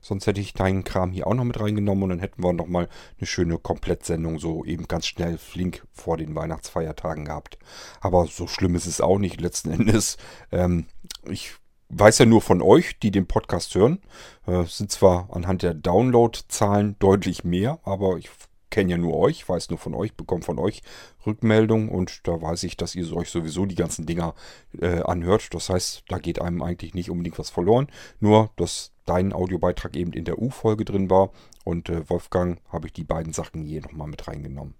Sonst 0.00 0.26
hätte 0.26 0.40
ich 0.40 0.54
deinen 0.54 0.84
Kram 0.84 1.12
hier 1.12 1.26
auch 1.26 1.34
noch 1.34 1.44
mit 1.44 1.58
reingenommen 1.58 2.04
und 2.04 2.08
dann 2.10 2.18
hätten 2.18 2.42
wir 2.42 2.52
nochmal 2.52 2.88
eine 3.18 3.26
schöne 3.26 3.58
Komplettsendung 3.58 4.38
so 4.38 4.64
eben 4.64 4.88
ganz 4.88 5.06
schnell 5.06 5.38
flink 5.38 5.86
vor 5.92 6.16
den 6.16 6.34
Weihnachtsfeiertagen 6.34 7.24
gehabt. 7.24 7.58
Aber 8.00 8.26
so 8.26 8.46
schlimm 8.46 8.74
ist 8.74 8.86
es 8.86 9.00
auch 9.00 9.18
nicht 9.18 9.40
letzten 9.40 9.70
Endes. 9.70 10.16
Ähm, 10.52 10.86
ich 11.28 11.54
weiß 11.90 12.18
ja 12.18 12.26
nur 12.26 12.40
von 12.40 12.62
euch, 12.62 12.98
die 12.98 13.10
den 13.10 13.26
Podcast 13.26 13.74
hören. 13.74 14.00
Äh, 14.46 14.64
sind 14.64 14.90
zwar 14.90 15.28
anhand 15.34 15.62
der 15.62 15.74
Download-Zahlen 15.74 16.96
deutlich 16.98 17.44
mehr, 17.44 17.78
aber 17.84 18.16
ich 18.16 18.30
kenne 18.70 18.92
ja 18.92 18.98
nur 18.98 19.16
euch, 19.16 19.48
weiß 19.48 19.70
nur 19.70 19.78
von 19.78 19.94
euch, 19.94 20.14
bekomme 20.14 20.42
von 20.42 20.58
euch 20.58 20.82
Rückmeldung 21.26 21.88
und 21.88 22.26
da 22.26 22.40
weiß 22.40 22.62
ich, 22.62 22.76
dass 22.76 22.94
ihr 22.94 23.12
euch 23.14 23.30
sowieso 23.30 23.66
die 23.66 23.74
ganzen 23.74 24.06
Dinger 24.06 24.34
äh, 24.80 25.02
anhört. 25.02 25.52
Das 25.52 25.68
heißt, 25.68 26.04
da 26.08 26.18
geht 26.18 26.40
einem 26.40 26.62
eigentlich 26.62 26.94
nicht 26.94 27.10
unbedingt 27.10 27.38
was 27.38 27.50
verloren. 27.50 27.88
Nur, 28.20 28.50
dass 28.56 28.92
dein 29.04 29.32
Audiobeitrag 29.32 29.96
eben 29.96 30.12
in 30.12 30.24
der 30.24 30.40
U-Folge 30.40 30.84
drin 30.84 31.10
war 31.10 31.30
und 31.64 31.88
äh, 31.88 32.08
Wolfgang 32.08 32.60
habe 32.68 32.86
ich 32.86 32.92
die 32.92 33.04
beiden 33.04 33.32
Sachen 33.32 33.64
hier 33.64 33.82
nochmal 33.82 34.08
mit 34.08 34.26
reingenommen. 34.26 34.74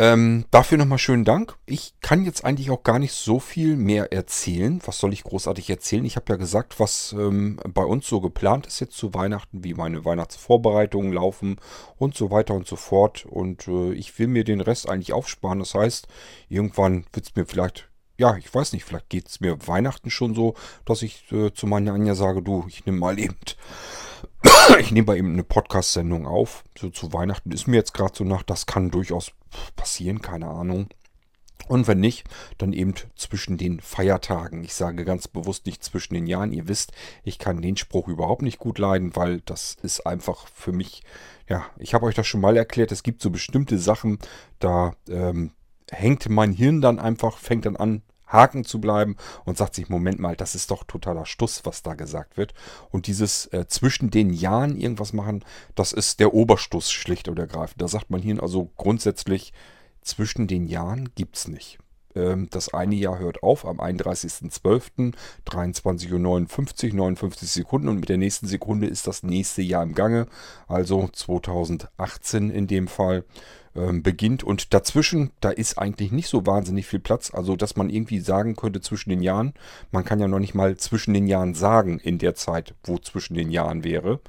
Ähm, 0.00 0.44
dafür 0.52 0.78
nochmal 0.78 0.98
schönen 0.98 1.24
Dank. 1.24 1.56
Ich 1.66 1.94
kann 2.00 2.24
jetzt 2.24 2.44
eigentlich 2.44 2.70
auch 2.70 2.84
gar 2.84 3.00
nicht 3.00 3.14
so 3.14 3.40
viel 3.40 3.76
mehr 3.76 4.12
erzählen. 4.12 4.80
Was 4.86 4.98
soll 4.98 5.12
ich 5.12 5.24
großartig 5.24 5.68
erzählen? 5.68 6.04
Ich 6.04 6.14
habe 6.14 6.32
ja 6.32 6.36
gesagt, 6.36 6.78
was 6.78 7.12
ähm, 7.18 7.58
bei 7.74 7.82
uns 7.82 8.06
so 8.06 8.20
geplant 8.20 8.68
ist 8.68 8.78
jetzt 8.78 8.96
zu 8.96 9.12
Weihnachten, 9.14 9.64
wie 9.64 9.74
meine 9.74 10.04
Weihnachtsvorbereitungen 10.04 11.12
laufen 11.12 11.56
und 11.96 12.16
so 12.16 12.30
weiter 12.30 12.54
und 12.54 12.68
so 12.68 12.76
fort. 12.76 13.26
Und 13.26 13.66
äh, 13.66 13.92
ich 13.92 14.16
will 14.20 14.28
mir 14.28 14.44
den 14.44 14.60
Rest 14.60 14.88
eigentlich 14.88 15.12
aufsparen. 15.12 15.58
Das 15.58 15.74
heißt, 15.74 16.06
irgendwann 16.48 17.04
wird 17.12 17.26
es 17.26 17.34
mir 17.34 17.44
vielleicht 17.44 17.88
ja, 18.20 18.36
ich 18.36 18.52
weiß 18.52 18.72
nicht, 18.72 18.84
vielleicht 18.84 19.10
geht 19.10 19.28
es 19.28 19.40
mir 19.40 19.68
Weihnachten 19.68 20.10
schon 20.10 20.34
so, 20.34 20.54
dass 20.84 21.02
ich 21.02 21.30
äh, 21.30 21.52
zu 21.52 21.68
meiner 21.68 21.92
Anja 21.92 22.16
sage, 22.16 22.42
du, 22.42 22.64
ich 22.66 22.84
nehme 22.84 22.98
mal 22.98 23.16
eben, 23.16 23.36
ich 24.80 24.90
nehme 24.90 25.06
bei 25.06 25.16
ihm 25.16 25.32
eine 25.32 25.44
Podcast-Sendung 25.44 26.26
auf. 26.26 26.64
So 26.76 26.90
zu 26.90 27.12
Weihnachten 27.12 27.52
ist 27.52 27.68
mir 27.68 27.76
jetzt 27.76 27.94
gerade 27.94 28.14
so 28.16 28.24
nach, 28.24 28.42
das 28.42 28.66
kann 28.66 28.90
durchaus 28.90 29.30
passieren, 29.76 30.20
keine 30.22 30.48
Ahnung. 30.48 30.88
Und 31.66 31.86
wenn 31.86 32.00
nicht, 32.00 32.24
dann 32.56 32.72
eben 32.72 32.94
zwischen 33.14 33.58
den 33.58 33.80
Feiertagen. 33.80 34.64
Ich 34.64 34.74
sage 34.74 35.04
ganz 35.04 35.28
bewusst 35.28 35.66
nicht 35.66 35.84
zwischen 35.84 36.14
den 36.14 36.26
Jahren. 36.26 36.52
Ihr 36.52 36.68
wisst, 36.68 36.92
ich 37.24 37.38
kann 37.38 37.60
den 37.60 37.76
Spruch 37.76 38.08
überhaupt 38.08 38.42
nicht 38.42 38.58
gut 38.58 38.78
leiden, 38.78 39.14
weil 39.16 39.40
das 39.44 39.76
ist 39.82 40.06
einfach 40.06 40.48
für 40.48 40.72
mich, 40.72 41.02
ja, 41.48 41.66
ich 41.78 41.94
habe 41.94 42.06
euch 42.06 42.14
das 42.14 42.26
schon 42.26 42.40
mal 42.40 42.56
erklärt, 42.56 42.92
es 42.92 43.02
gibt 43.02 43.20
so 43.20 43.30
bestimmte 43.30 43.78
Sachen, 43.78 44.18
da 44.60 44.94
ähm, 45.08 45.50
hängt 45.90 46.28
mein 46.28 46.52
Hirn 46.52 46.80
dann 46.80 46.98
einfach, 46.98 47.36
fängt 47.38 47.66
dann 47.66 47.76
an, 47.76 48.02
Haken 48.28 48.64
zu 48.64 48.80
bleiben 48.80 49.16
und 49.44 49.58
sagt 49.58 49.74
sich, 49.74 49.88
Moment 49.88 50.20
mal, 50.20 50.36
das 50.36 50.54
ist 50.54 50.70
doch 50.70 50.84
totaler 50.84 51.26
Stuss, 51.26 51.62
was 51.64 51.82
da 51.82 51.94
gesagt 51.94 52.36
wird. 52.36 52.54
Und 52.90 53.06
dieses 53.06 53.46
äh, 53.46 53.66
zwischen 53.66 54.10
den 54.10 54.32
Jahren 54.32 54.76
irgendwas 54.76 55.12
machen, 55.12 55.44
das 55.74 55.92
ist 55.92 56.20
der 56.20 56.34
Oberstuss 56.34 56.90
schlicht 56.90 57.28
und 57.28 57.38
ergreifend. 57.38 57.82
Da 57.82 57.88
sagt 57.88 58.10
man 58.10 58.22
hier 58.22 58.42
also 58.42 58.70
grundsätzlich, 58.76 59.52
zwischen 60.02 60.46
den 60.46 60.66
Jahren 60.66 61.10
gibt 61.14 61.36
es 61.36 61.48
nicht. 61.48 61.78
Ähm, 62.18 62.48
das 62.50 62.74
eine 62.74 62.96
Jahr 62.96 63.18
hört 63.18 63.42
auf 63.42 63.64
am 63.64 63.80
31.12. 63.80 65.14
23.59 65.46 66.12
Uhr, 66.12 66.94
59 66.94 67.50
Sekunden 67.50 67.88
und 67.88 68.00
mit 68.00 68.08
der 68.08 68.18
nächsten 68.18 68.46
Sekunde 68.46 68.86
ist 68.86 69.06
das 69.06 69.22
nächste 69.22 69.62
Jahr 69.62 69.82
im 69.82 69.94
Gange, 69.94 70.26
also 70.66 71.08
2018 71.12 72.50
in 72.50 72.66
dem 72.66 72.88
Fall 72.88 73.24
ähm, 73.74 74.02
beginnt. 74.02 74.42
Und 74.42 74.74
dazwischen, 74.74 75.30
da 75.40 75.50
ist 75.50 75.78
eigentlich 75.78 76.12
nicht 76.12 76.28
so 76.28 76.46
wahnsinnig 76.46 76.86
viel 76.86 77.00
Platz. 77.00 77.32
Also, 77.32 77.56
dass 77.56 77.76
man 77.76 77.90
irgendwie 77.90 78.20
sagen 78.20 78.56
könnte 78.56 78.80
zwischen 78.80 79.10
den 79.10 79.22
Jahren. 79.22 79.54
Man 79.90 80.04
kann 80.04 80.20
ja 80.20 80.28
noch 80.28 80.40
nicht 80.40 80.54
mal 80.54 80.76
zwischen 80.76 81.14
den 81.14 81.26
Jahren 81.26 81.54
sagen 81.54 81.98
in 81.98 82.18
der 82.18 82.34
Zeit, 82.34 82.74
wo 82.84 82.98
zwischen 82.98 83.34
den 83.34 83.50
Jahren 83.50 83.84
wäre. 83.84 84.20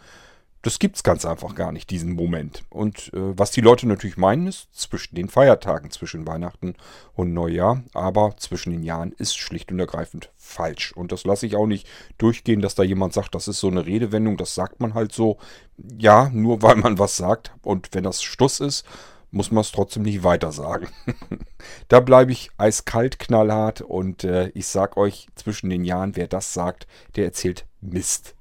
Das 0.62 0.78
gibt 0.78 0.98
es 0.98 1.04
ganz 1.04 1.26
einfach 1.26 1.56
gar 1.56 1.72
nicht, 1.72 1.90
diesen 1.90 2.14
Moment. 2.14 2.64
Und 2.70 3.14
äh, 3.14 3.38
was 3.38 3.52
die 3.52 3.62
Leute 3.62 3.88
natürlich 3.88 4.18
meinen, 4.18 4.48
ist 4.48 4.68
zwischen 4.74 5.16
den 5.16 5.30
Feiertagen, 5.30 5.90
zwischen 5.90 6.28
Weihnachten 6.28 6.76
und 7.16 7.34
Neujahr. 7.34 7.82
Aber 7.94 8.36
zwischen 8.38 8.72
den 8.72 8.84
Jahren 8.84 9.14
ist 9.14 9.38
schlicht 9.38 9.72
und 9.72 9.80
ergreifend 9.80 10.32
falsch. 10.38 10.92
Und 10.92 11.14
das 11.14 11.24
lasse 11.24 11.46
ich 11.46 11.56
auch 11.56 11.68
nicht 11.68 11.88
durchgehen, 12.18 12.62
dass 12.62 12.76
da 12.76 12.84
jemand 12.84 13.14
sagt, 13.14 13.36
das 13.36 13.48
ist 13.48 13.62
so 13.62 13.68
eine 13.68 13.86
Redewendung, 13.86 14.36
das 14.36 14.54
sagt 14.54 14.82
man 14.82 14.96
halt 14.96 15.14
so. 15.14 15.38
Ja, 15.98 16.30
nur 16.34 16.62
weil 16.62 16.76
man 16.76 17.00
was 17.00 17.16
sagt. 17.16 17.54
Und 17.62 17.90
wenn 17.94 18.04
das 18.04 18.22
Stuss 18.22 18.60
ist, 18.60 18.86
muss 19.32 19.52
man 19.52 19.62
es 19.62 19.72
trotzdem 19.72 20.04
nicht 20.04 20.24
weiter 20.24 20.52
sagen. 20.52 20.88
da 21.88 22.00
bleibe 22.00 22.32
ich 22.32 22.50
eiskalt 22.58 23.20
knallhart 23.20 23.82
und 23.82 24.24
äh, 24.24 24.50
ich 24.50 24.68
sag 24.68 24.98
euch 24.98 25.28
zwischen 25.36 25.70
den 25.70 25.86
Jahren, 25.86 26.16
wer 26.16 26.28
das 26.28 26.54
sagt, 26.54 26.88
der 27.16 27.26
erzählt 27.26 27.66
Mist. 27.80 28.36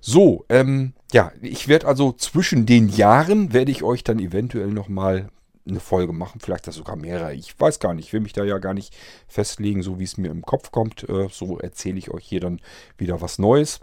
So, 0.00 0.44
ähm, 0.48 0.92
ja, 1.12 1.32
ich 1.40 1.68
werde 1.68 1.86
also 1.86 2.12
zwischen 2.12 2.66
den 2.66 2.88
Jahren, 2.88 3.52
werde 3.52 3.70
ich 3.70 3.82
euch 3.82 4.04
dann 4.04 4.18
eventuell 4.18 4.68
nochmal 4.68 5.30
eine 5.66 5.80
Folge 5.80 6.12
machen, 6.12 6.40
vielleicht 6.40 6.66
das 6.66 6.76
sogar 6.76 6.96
mehrere. 6.96 7.34
Ich 7.34 7.58
weiß 7.58 7.78
gar 7.78 7.94
nicht, 7.94 8.06
ich 8.06 8.12
will 8.12 8.20
mich 8.20 8.32
da 8.32 8.44
ja 8.44 8.58
gar 8.58 8.74
nicht 8.74 8.96
festlegen, 9.26 9.82
so 9.82 9.98
wie 9.98 10.04
es 10.04 10.16
mir 10.16 10.30
im 10.30 10.42
Kopf 10.42 10.70
kommt. 10.70 11.08
Äh, 11.08 11.28
so 11.30 11.58
erzähle 11.58 11.98
ich 11.98 12.10
euch 12.10 12.24
hier 12.24 12.40
dann 12.40 12.60
wieder 12.96 13.20
was 13.20 13.38
Neues. 13.38 13.80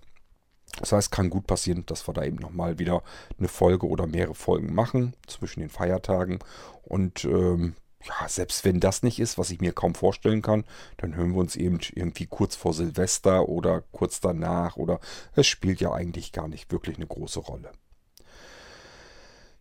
Das 0.79 0.91
heißt, 0.91 1.11
kann 1.11 1.29
gut 1.29 1.47
passieren, 1.47 1.85
dass 1.85 2.07
wir 2.07 2.13
da 2.13 2.23
eben 2.23 2.37
nochmal 2.37 2.79
wieder 2.79 3.01
eine 3.37 3.47
Folge 3.47 3.87
oder 3.87 4.07
mehrere 4.07 4.35
Folgen 4.35 4.73
machen 4.73 5.15
zwischen 5.27 5.61
den 5.61 5.69
Feiertagen. 5.69 6.39
Und 6.83 7.23
ähm, 7.25 7.75
ja, 8.07 8.27
selbst 8.27 8.65
wenn 8.65 8.79
das 8.79 9.03
nicht 9.03 9.19
ist, 9.19 9.37
was 9.37 9.49
ich 9.49 9.61
mir 9.61 9.73
kaum 9.73 9.95
vorstellen 9.95 10.41
kann, 10.41 10.63
dann 10.97 11.15
hören 11.15 11.33
wir 11.33 11.39
uns 11.39 11.55
eben 11.55 11.79
irgendwie 11.93 12.27
kurz 12.27 12.55
vor 12.55 12.73
Silvester 12.73 13.49
oder 13.49 13.83
kurz 13.91 14.19
danach 14.19 14.77
oder 14.77 14.99
es 15.35 15.47
spielt 15.47 15.81
ja 15.81 15.91
eigentlich 15.91 16.31
gar 16.31 16.47
nicht 16.47 16.71
wirklich 16.71 16.97
eine 16.97 17.07
große 17.07 17.39
Rolle. 17.39 17.71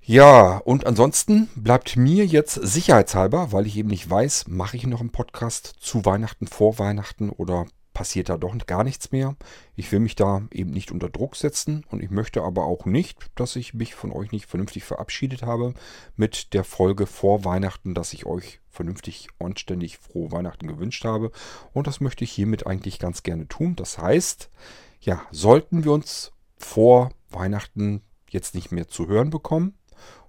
Ja, 0.07 0.59
und 0.59 0.87
ansonsten 0.87 1.49
bleibt 1.57 1.97
mir 1.97 2.27
jetzt 2.27 2.55
sicherheitshalber, 2.55 3.53
weil 3.53 3.67
ich 3.67 3.79
eben 3.79 3.89
nicht 3.89 4.09
weiß, 4.09 4.49
mache 4.49 4.77
ich 4.77 4.87
noch 4.87 5.01
einen 5.01 5.13
Podcast 5.13 5.77
zu 5.81 6.05
Weihnachten, 6.05 6.47
vor 6.47 6.79
Weihnachten 6.79 7.31
oder 7.31 7.65
passiert 7.95 8.29
da 8.29 8.37
doch 8.37 8.55
gar 8.67 8.85
nichts 8.85 9.13
mehr. 9.13 9.37
Ich 9.77 9.91
will 9.91 10.01
mich 10.01 10.17
da 10.17 10.43
eben 10.53 10.71
nicht 10.71 10.91
unter 10.93 11.09
Druck 11.09 11.37
setzen 11.37 11.85
und 11.89 12.03
ich 12.03 12.11
möchte 12.11 12.43
aber 12.43 12.65
auch 12.65 12.85
nicht, 12.85 13.31
dass 13.37 13.57
ich 13.57 13.73
mich 13.73 13.95
von 13.95 14.13
euch 14.13 14.33
nicht 14.33 14.47
vernünftig 14.47 14.85
verabschiedet 14.85 15.43
habe 15.43 15.73
mit 16.17 16.53
der 16.53 16.65
Folge 16.65 17.07
vor 17.07 17.45
Weihnachten, 17.47 17.95
dass 17.95 18.13
ich 18.13 18.27
euch 18.27 18.61
vernünftig 18.69 19.29
anständig 19.39 19.97
frohe 19.97 20.33
Weihnachten 20.33 20.67
gewünscht 20.67 21.05
habe. 21.05 21.31
Und 21.73 21.87
das 21.87 22.01
möchte 22.01 22.25
ich 22.25 22.33
hiermit 22.33 22.67
eigentlich 22.67 22.99
ganz 22.99 23.23
gerne 23.23 23.49
tun. 23.49 23.77
Das 23.77 23.97
heißt, 23.97 24.51
ja, 25.01 25.23
sollten 25.31 25.85
wir 25.85 25.93
uns 25.93 26.33
vor 26.59 27.13
Weihnachten 27.31 28.03
jetzt 28.29 28.55
nicht 28.55 28.73
mehr 28.73 28.89
zu 28.89 29.07
hören 29.07 29.31
bekommen 29.31 29.75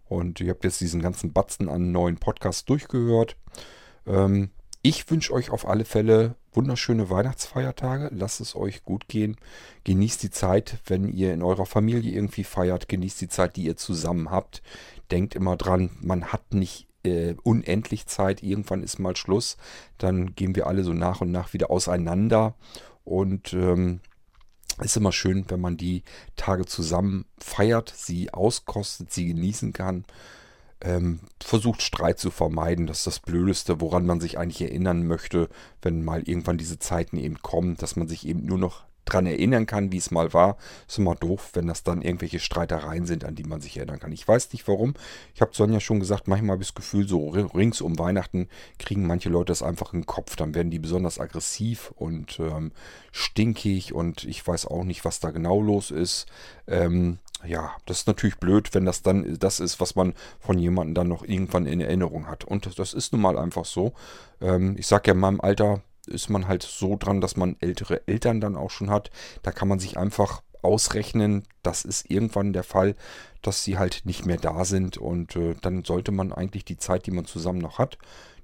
und 0.06 0.39
ihr 0.39 0.51
habt 0.51 0.63
jetzt 0.63 0.80
diesen 0.82 1.01
ganzen 1.01 1.34
Batzen 1.34 1.67
an 1.67 1.91
neuen 1.91 2.17
Podcasts 2.17 2.65
durchgehört, 2.65 3.36
ähm, 4.06 4.51
ich 4.86 5.10
wünsche 5.10 5.34
euch 5.34 5.50
auf 5.50 5.67
alle 5.67 5.84
Fälle 5.84 6.36
wunderschöne 6.54 7.10
Weihnachtsfeiertage. 7.10 8.12
Lasst 8.13 8.39
es 8.39 8.56
euch 8.56 8.84
gut 8.84 9.08
gehen. 9.08 9.36
Genießt 9.84 10.21
die 10.21 10.30
Zeit, 10.30 10.78
wenn 10.86 11.10
ihr 11.10 11.34
in 11.34 11.41
eurer 11.41 11.65
Familie 11.65 12.13
irgendwie 12.13 12.43
feiert. 12.43 12.88
Genießt 12.88 13.19
die 13.19 13.28
Zeit, 13.28 13.56
die 13.56 13.63
ihr 13.63 13.78
zusammen 13.78 14.30
habt. 14.30 14.62
Denkt 15.10 15.34
immer 15.34 15.58
dran, 15.58 15.89
man 16.02 16.26
hat 16.26 16.54
nicht 16.54 16.88
äh, 17.04 17.34
unendlich 17.41 18.06
Zeit. 18.06 18.43
Irgendwann 18.43 18.84
ist 18.84 19.00
mal 19.00 19.15
Schluss. 19.15 19.58
Dann 19.98 20.36
gehen 20.36 20.56
wir 20.56 20.67
alle 20.67 20.84
so 20.84 20.93
nach 20.93 21.19
und 21.19 21.32
nach 21.32 21.54
wieder 21.54 21.71
auseinander. 21.71 22.54
Und 23.04 23.54
ähm, 23.54 24.02
ist 24.84 24.98
immer 24.98 25.13
schön, 25.13 25.45
wenn 25.48 25.62
man 25.62 25.78
die 25.78 26.04
Tage 26.36 26.67
zusammen 26.67 27.26
feiert, 27.39 27.91
sie 27.98 28.32
auskostet, 28.32 29.12
sie 29.12 29.26
genießen 29.26 29.74
kann 29.74 30.06
ähm, 30.86 31.19
versucht 31.43 31.82
Streit 31.82 32.19
zu 32.19 32.32
vermeiden. 32.32 32.88
Das 32.88 33.00
ist 33.00 33.08
das 33.08 33.19
Blödeste, 33.19 33.82
woran 33.82 34.06
man 34.06 34.21
sich 34.21 34.38
eigentlich 34.38 34.62
erinnern 34.62 35.06
möchte, 35.06 35.50
wenn 35.82 36.04
mal 36.04 36.21
irgendwann 36.24 36.58
diese 36.58 36.80
Zeiten 36.80 37.17
eben 37.17 37.41
kommen, 37.41 37.76
dass 37.78 37.95
man 37.95 38.08
sich 38.08 38.28
eben 38.28 38.45
nur 38.45 38.58
noch 38.58 38.86
dran 39.06 39.26
erinnern 39.26 39.65
kann, 39.65 39.91
wie 39.91 39.98
es 39.98 40.12
mal 40.12 40.34
war. 40.34 40.58
Ist 40.88 40.98
immer 40.98 41.15
doof, 41.15 41.52
wenn 41.54 41.68
das 41.68 41.84
dann 41.84 42.02
irgendwelche 42.02 42.39
Streitereien 42.39 43.06
sind, 43.06 43.24
an 43.24 43.36
die 43.36 43.44
man 43.44 43.62
sich 43.62 43.78
erinnern 43.78 44.00
kann. 44.00 44.12
Ich 44.12 44.28
weiß 44.28 44.52
nicht 44.54 44.68
warum. 44.68 44.96
Ich 45.34 45.41
habe 45.41 45.52
Sonja 45.54 45.80
schon 45.80 46.00
gesagt, 46.00 46.28
manchmal 46.28 46.54
habe 46.54 46.63
ich 46.63 46.70
das 46.70 46.76
Gefühl, 46.76 47.08
so 47.08 47.30
rings 47.30 47.82
um 47.82 47.98
Weihnachten 47.98 48.50
kriegen 48.80 49.08
manche 49.08 49.30
Leute 49.30 49.52
das 49.52 49.63
einfach 49.63 49.94
in 49.94 50.02
den 50.02 50.06
Kopf. 50.06 50.36
Dann 50.36 50.56
werden 50.56 50.72
die 50.72 50.80
besonders 50.80 51.20
aggressiv 51.20 51.94
und 51.96 52.39
ähm, 52.39 52.72
stinkig 53.12 53.94
und 53.94 54.24
ich 54.24 54.46
weiß 54.46 54.65
auch 54.68 54.84
nicht, 54.84 55.06
was 55.06 55.20
da 55.20 55.32
genau 55.32 55.62
los 55.62 55.91
ist. 55.91 56.26
Ähm, 56.68 57.20
ja, 57.46 57.76
das 57.86 58.00
ist 58.00 58.08
natürlich 58.08 58.38
blöd, 58.38 58.74
wenn 58.74 58.86
das 58.86 59.02
dann 59.02 59.38
das 59.39 59.60
ist, 59.60 59.80
was 59.80 59.96
man 59.96 60.13
von 60.39 60.58
jemandem 60.58 60.96
dann 60.96 61.08
noch 61.08 61.24
irgendwann 61.24 61.65
in 61.65 61.82
Erinnerung 61.82 62.28
hat. 62.28 62.44
Und 62.44 62.80
das 62.80 62.94
ist 62.94 63.13
nun 63.13 63.22
mal 63.22 63.38
einfach 63.38 63.65
so. 63.65 63.94
Ähm, 64.41 64.76
ich 64.78 64.88
sage 64.88 65.08
ja, 65.08 65.13
in 65.13 65.20
meinem 65.20 65.41
Alter 65.41 65.82
ist 66.08 66.30
man 66.30 66.48
halt 66.48 66.63
so 66.63 66.98
dran, 66.98 67.22
dass 67.22 67.38
man 67.38 67.58
ältere 67.60 68.08
Eltern 68.08 68.41
dann 68.41 68.56
auch 68.56 68.72
schon 68.72 68.89
hat. 68.89 69.12
Da 69.44 69.52
kann 69.52 69.68
man 69.68 69.80
sich 69.80 69.98
einfach 69.98 70.41
ausrechnen, 70.62 71.44
das 71.63 71.86
ist 71.86 72.10
irgendwann 72.10 72.52
der 72.52 72.63
Fall, 72.63 72.96
dass 73.41 73.63
sie 73.63 73.78
halt 73.78 74.02
nicht 74.06 74.26
mehr 74.26 74.38
da 74.38 74.65
sind. 74.65 74.98
Und 74.98 75.36
äh, 75.36 75.56
dann 75.62 75.84
sollte 75.84 76.12
man 76.12 76.34
eigentlich 76.34 76.65
die 76.65 76.78
Zeit, 76.78 77.06
die 77.06 77.12
man 77.12 77.26
zusammen 77.26 77.60
noch 77.60 77.78
hat, 77.78 77.98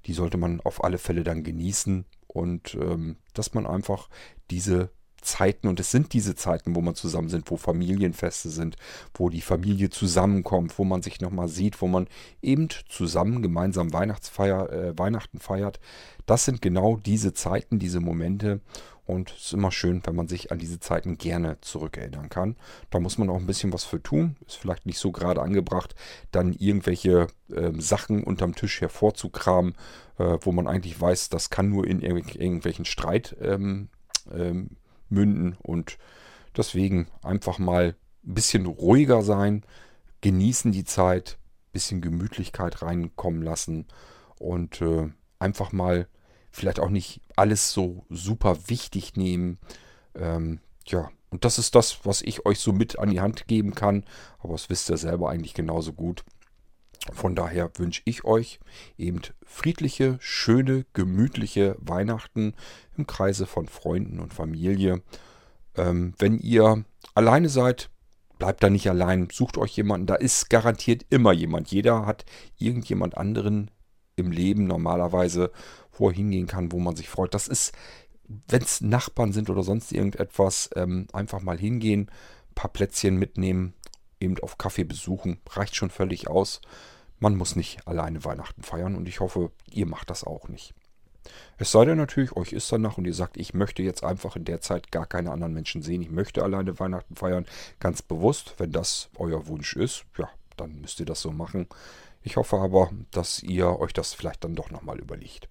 die 0.06 0.12
sollte 0.12 0.38
man 0.38 0.60
auf 0.60 0.84
alle 0.84 0.98
Fälle 0.98 1.24
dann 1.24 1.42
genießen. 1.42 2.06
Und 2.28 2.74
ähm, 2.74 3.16
dass 3.34 3.54
man 3.54 3.66
einfach 3.66 4.08
diese 4.50 4.90
Zeiten, 5.22 5.68
und 5.68 5.80
es 5.80 5.90
sind 5.90 6.12
diese 6.12 6.34
Zeiten, 6.34 6.74
wo 6.76 6.80
man 6.80 6.94
zusammen 6.94 7.28
sind, 7.28 7.50
wo 7.50 7.56
Familienfeste 7.56 8.50
sind, 8.50 8.76
wo 9.14 9.30
die 9.30 9.40
Familie 9.40 9.90
zusammenkommt, 9.90 10.78
wo 10.78 10.84
man 10.84 11.02
sich 11.02 11.20
nochmal 11.20 11.48
sieht, 11.48 11.80
wo 11.80 11.86
man 11.86 12.08
eben 12.42 12.68
zusammen 12.88 13.42
gemeinsam 13.42 13.92
Weihnachtsfeier, 13.92 14.70
äh, 14.70 14.98
Weihnachten 14.98 15.38
feiert. 15.38 15.80
Das 16.26 16.44
sind 16.44 16.62
genau 16.62 16.96
diese 16.96 17.32
Zeiten, 17.32 17.78
diese 17.78 18.00
Momente. 18.00 18.60
Und 19.04 19.32
es 19.32 19.46
ist 19.46 19.52
immer 19.52 19.72
schön, 19.72 20.00
wenn 20.04 20.14
man 20.14 20.28
sich 20.28 20.52
an 20.52 20.58
diese 20.58 20.78
Zeiten 20.78 21.18
gerne 21.18 21.60
zurückerinnern 21.60 22.28
kann. 22.28 22.56
Da 22.90 23.00
muss 23.00 23.18
man 23.18 23.30
auch 23.30 23.36
ein 23.36 23.46
bisschen 23.46 23.72
was 23.72 23.84
für 23.84 24.00
tun. 24.00 24.36
Ist 24.46 24.56
vielleicht 24.56 24.86
nicht 24.86 24.98
so 24.98 25.10
gerade 25.10 25.42
angebracht, 25.42 25.94
dann 26.30 26.52
irgendwelche 26.52 27.26
äh, 27.50 27.72
Sachen 27.78 28.22
unterm 28.22 28.54
Tisch 28.54 28.80
hervorzukramen, 28.80 29.74
äh, 30.18 30.38
wo 30.42 30.52
man 30.52 30.68
eigentlich 30.68 31.00
weiß, 31.00 31.30
das 31.30 31.50
kann 31.50 31.68
nur 31.68 31.86
in 31.86 32.00
irgendw 32.00 32.38
irgendwelchen 32.38 32.84
Streit 32.84 33.36
ähm, 33.40 33.88
ähm, 34.32 34.70
münden. 35.12 35.56
Und 35.62 35.98
deswegen 36.56 37.08
einfach 37.22 37.58
mal 37.58 37.94
ein 38.24 38.34
bisschen 38.34 38.66
ruhiger 38.66 39.22
sein, 39.22 39.62
genießen 40.20 40.72
die 40.72 40.84
Zeit, 40.84 41.38
ein 41.68 41.72
bisschen 41.72 42.00
Gemütlichkeit 42.00 42.82
reinkommen 42.82 43.42
lassen 43.42 43.86
und 44.38 44.80
äh, 44.80 45.08
einfach 45.38 45.72
mal 45.72 46.08
vielleicht 46.50 46.80
auch 46.80 46.90
nicht 46.90 47.20
alles 47.36 47.72
so 47.72 48.04
super 48.10 48.68
wichtig 48.68 49.16
nehmen. 49.16 49.58
Ähm, 50.14 50.60
ja, 50.86 51.10
und 51.30 51.44
das 51.44 51.58
ist 51.58 51.74
das, 51.74 52.04
was 52.04 52.22
ich 52.22 52.44
euch 52.44 52.58
so 52.58 52.72
mit 52.72 52.98
an 52.98 53.10
die 53.10 53.20
Hand 53.20 53.48
geben 53.48 53.74
kann. 53.74 54.04
Aber 54.38 54.52
das 54.52 54.68
wisst 54.68 54.90
ihr 54.90 54.98
selber 54.98 55.30
eigentlich 55.30 55.54
genauso 55.54 55.92
gut. 55.92 56.24
Von 57.12 57.34
daher 57.34 57.70
wünsche 57.78 58.02
ich 58.04 58.24
euch 58.24 58.60
eben 58.96 59.20
friedliche, 59.44 60.18
schöne, 60.20 60.86
gemütliche 60.92 61.76
Weihnachten 61.80 62.54
im 62.96 63.06
Kreise 63.06 63.46
von 63.46 63.66
Freunden 63.66 64.20
und 64.20 64.32
Familie. 64.32 65.02
Ähm, 65.74 66.14
wenn 66.18 66.38
ihr 66.38 66.84
alleine 67.14 67.48
seid, 67.48 67.90
bleibt 68.38 68.62
da 68.62 68.70
nicht 68.70 68.88
allein, 68.88 69.28
sucht 69.32 69.58
euch 69.58 69.76
jemanden. 69.76 70.06
Da 70.06 70.14
ist 70.14 70.48
garantiert 70.48 71.04
immer 71.10 71.32
jemand. 71.32 71.70
Jeder 71.70 72.06
hat 72.06 72.24
irgendjemand 72.58 73.16
anderen 73.16 73.70
im 74.16 74.30
Leben 74.30 74.66
normalerweise, 74.66 75.50
wo 75.92 76.08
er 76.08 76.14
hingehen 76.14 76.46
kann, 76.46 76.72
wo 76.72 76.78
man 76.78 76.96
sich 76.96 77.08
freut. 77.08 77.34
Das 77.34 77.48
ist, 77.48 77.72
wenn 78.48 78.62
es 78.62 78.80
Nachbarn 78.80 79.32
sind 79.32 79.50
oder 79.50 79.62
sonst 79.62 79.92
irgendetwas, 79.92 80.70
ähm, 80.76 81.06
einfach 81.12 81.40
mal 81.40 81.58
hingehen, 81.58 82.10
ein 82.50 82.54
paar 82.54 82.72
Plätzchen 82.72 83.16
mitnehmen, 83.16 83.74
eben 84.20 84.38
auf 84.40 84.58
Kaffee 84.58 84.84
besuchen, 84.84 85.40
reicht 85.50 85.74
schon 85.74 85.90
völlig 85.90 86.28
aus. 86.28 86.60
Man 87.22 87.36
muss 87.36 87.54
nicht 87.54 87.86
alleine 87.86 88.24
Weihnachten 88.24 88.64
feiern 88.64 88.96
und 88.96 89.06
ich 89.06 89.20
hoffe, 89.20 89.52
ihr 89.70 89.86
macht 89.86 90.10
das 90.10 90.24
auch 90.24 90.48
nicht. 90.48 90.74
Es 91.56 91.70
sei 91.70 91.84
denn 91.84 91.96
natürlich, 91.96 92.34
euch 92.34 92.52
ist 92.52 92.72
danach 92.72 92.98
und 92.98 93.04
ihr 93.04 93.14
sagt, 93.14 93.36
ich 93.36 93.54
möchte 93.54 93.84
jetzt 93.84 94.02
einfach 94.02 94.34
in 94.34 94.44
der 94.44 94.60
Zeit 94.60 94.90
gar 94.90 95.06
keine 95.06 95.30
anderen 95.30 95.54
Menschen 95.54 95.82
sehen. 95.82 96.02
Ich 96.02 96.10
möchte 96.10 96.42
alleine 96.42 96.80
Weihnachten 96.80 97.14
feiern. 97.14 97.46
Ganz 97.78 98.02
bewusst, 98.02 98.54
wenn 98.58 98.72
das 98.72 99.08
euer 99.16 99.46
Wunsch 99.46 99.76
ist, 99.76 100.04
ja, 100.18 100.28
dann 100.56 100.80
müsst 100.80 100.98
ihr 100.98 101.06
das 101.06 101.20
so 101.20 101.30
machen. 101.30 101.68
Ich 102.22 102.34
hoffe 102.36 102.56
aber, 102.56 102.90
dass 103.12 103.40
ihr 103.40 103.78
euch 103.78 103.92
das 103.92 104.14
vielleicht 104.14 104.42
dann 104.42 104.56
doch 104.56 104.72
nochmal 104.72 104.98
überlegt. 104.98 105.46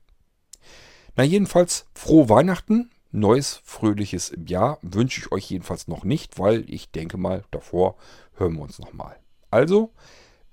Na 1.15 1.23
jedenfalls, 1.23 1.86
frohe 1.93 2.27
Weihnachten. 2.27 2.89
Neues, 3.12 3.62
fröhliches 3.63 4.34
Jahr 4.45 4.77
wünsche 4.81 5.21
ich 5.21 5.31
euch 5.31 5.49
jedenfalls 5.49 5.88
noch 5.88 6.03
nicht, 6.03 6.38
weil 6.38 6.69
ich 6.69 6.91
denke 6.91 7.17
mal, 7.17 7.45
davor 7.49 7.95
hören 8.36 8.55
wir 8.55 8.63
uns 8.63 8.77
nochmal. 8.77 9.15
Also, 9.49 9.93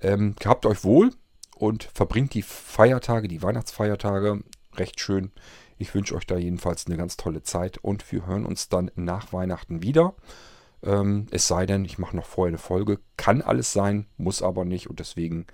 ähm, 0.01 0.35
gehabt 0.39 0.67
euch 0.67 0.85
wohl 0.85 1.11
und 1.57 1.85
verbringt 1.95 2.35
die 2.35 2.43
Feiertage, 2.43 3.29
die 3.29 3.43
Weihnachtsfeiertage 3.43 4.43
recht 4.75 5.01
schön. 5.01 5.33
Ich 5.77 5.95
wünsche 5.95 6.15
euch 6.15 6.27
da 6.27 6.37
jedenfalls 6.37 6.87
eine 6.87 6.97
ganz 6.97 7.17
tolle 7.17 7.43
Zeit 7.43 7.79
und 7.79 8.11
wir 8.11 8.27
hören 8.27 8.47
uns 8.47 8.69
dann 8.69 8.91
nach 8.97 9.33
Weihnachten 9.33 9.83
wieder. 9.83 10.15
Ähm, 10.83 11.27
es 11.31 11.49
sei 11.49 11.67
denn, 11.67 11.85
ich 11.85 11.99
mache 11.99 12.17
noch 12.17 12.27
vorher 12.27 12.51
eine 12.51 12.59
Folge. 12.59 13.01
Kann 13.17 13.43
alles 13.43 13.73
sein, 13.73 14.07
muss 14.17 14.43
aber 14.43 14.65
nicht 14.65 14.89
und 14.89 15.01
deswegen, 15.01 15.47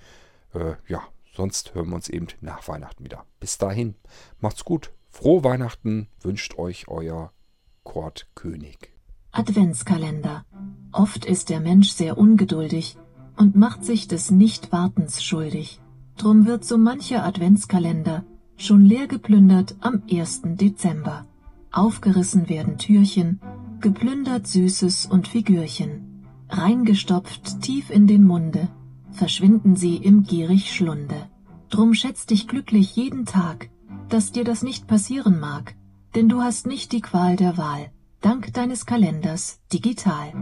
äh, 0.55 0.75
ja, 0.87 1.03
sonst 1.35 1.75
hören 1.75 1.89
wir 1.89 1.97
uns 1.97 2.09
eben 2.09 2.29
nach 2.41 2.67
Weihnachten 2.69 3.05
wieder. 3.05 3.25
Bis 3.41 3.59
dahin, 3.59 3.95
macht's 4.41 4.65
gut. 4.65 4.93
Frohe 5.11 5.45
Weihnachten 5.45 6.09
wünscht 6.21 6.59
euch 6.59 6.89
euer 6.89 7.33
Kurt 7.83 8.27
König. 8.35 8.91
Adventskalender. 9.31 10.45
Oft 10.93 11.25
ist 11.25 11.51
der 11.51 11.61
Mensch 11.61 11.91
sehr 11.91 12.17
ungeduldig 12.17 12.97
und 13.37 13.57
macht 13.57 13.85
sich 13.85 14.09
des 14.09 14.31
Nichtwartens 14.31 15.23
schuldig. 15.23 15.81
Drum 16.16 16.47
wird 16.47 16.64
so 16.64 16.79
mancher 16.79 17.25
Adventskalender 17.25 18.25
schon 18.57 18.85
leer 18.85 19.07
geplündert 19.07 19.77
am 19.81 20.03
1. 20.11 20.42
Dezember. 20.44 21.27
Aufgerissen 21.73 22.49
werden 22.49 22.79
Türchen, 22.79 23.40
geplündert 23.81 24.47
Süßes 24.47 25.07
und 25.07 25.27
Figürchen, 25.27 26.25
reingestopft 26.49 27.61
tief 27.61 27.90
in 27.90 28.07
den 28.07 28.23
Munde, 28.23 28.68
verschwinden 29.11 29.77
sie 29.77 29.97
im 29.97 30.23
gierig 30.23 30.73
Schlunde. 30.73 31.29
Drum 31.68 31.94
schätz 31.94 32.27
dich 32.27 32.47
glücklich 32.47 32.94
jeden 32.94 33.27
Tag, 33.27 33.70
dass 34.09 34.31
dir 34.31 34.44
das 34.44 34.62
nicht 34.62 34.87
passieren 34.87 35.40
mag, 35.40 35.75
denn 36.14 36.29
du 36.29 36.42
hast 36.42 36.66
nicht 36.66 36.92
die 36.92 37.01
Qual 37.01 37.35
der 37.37 37.59
Wahl, 37.59 37.90
dank 38.20 38.53
deines 38.53 38.87
Kalenders 38.87 39.61
digital. 39.73 40.33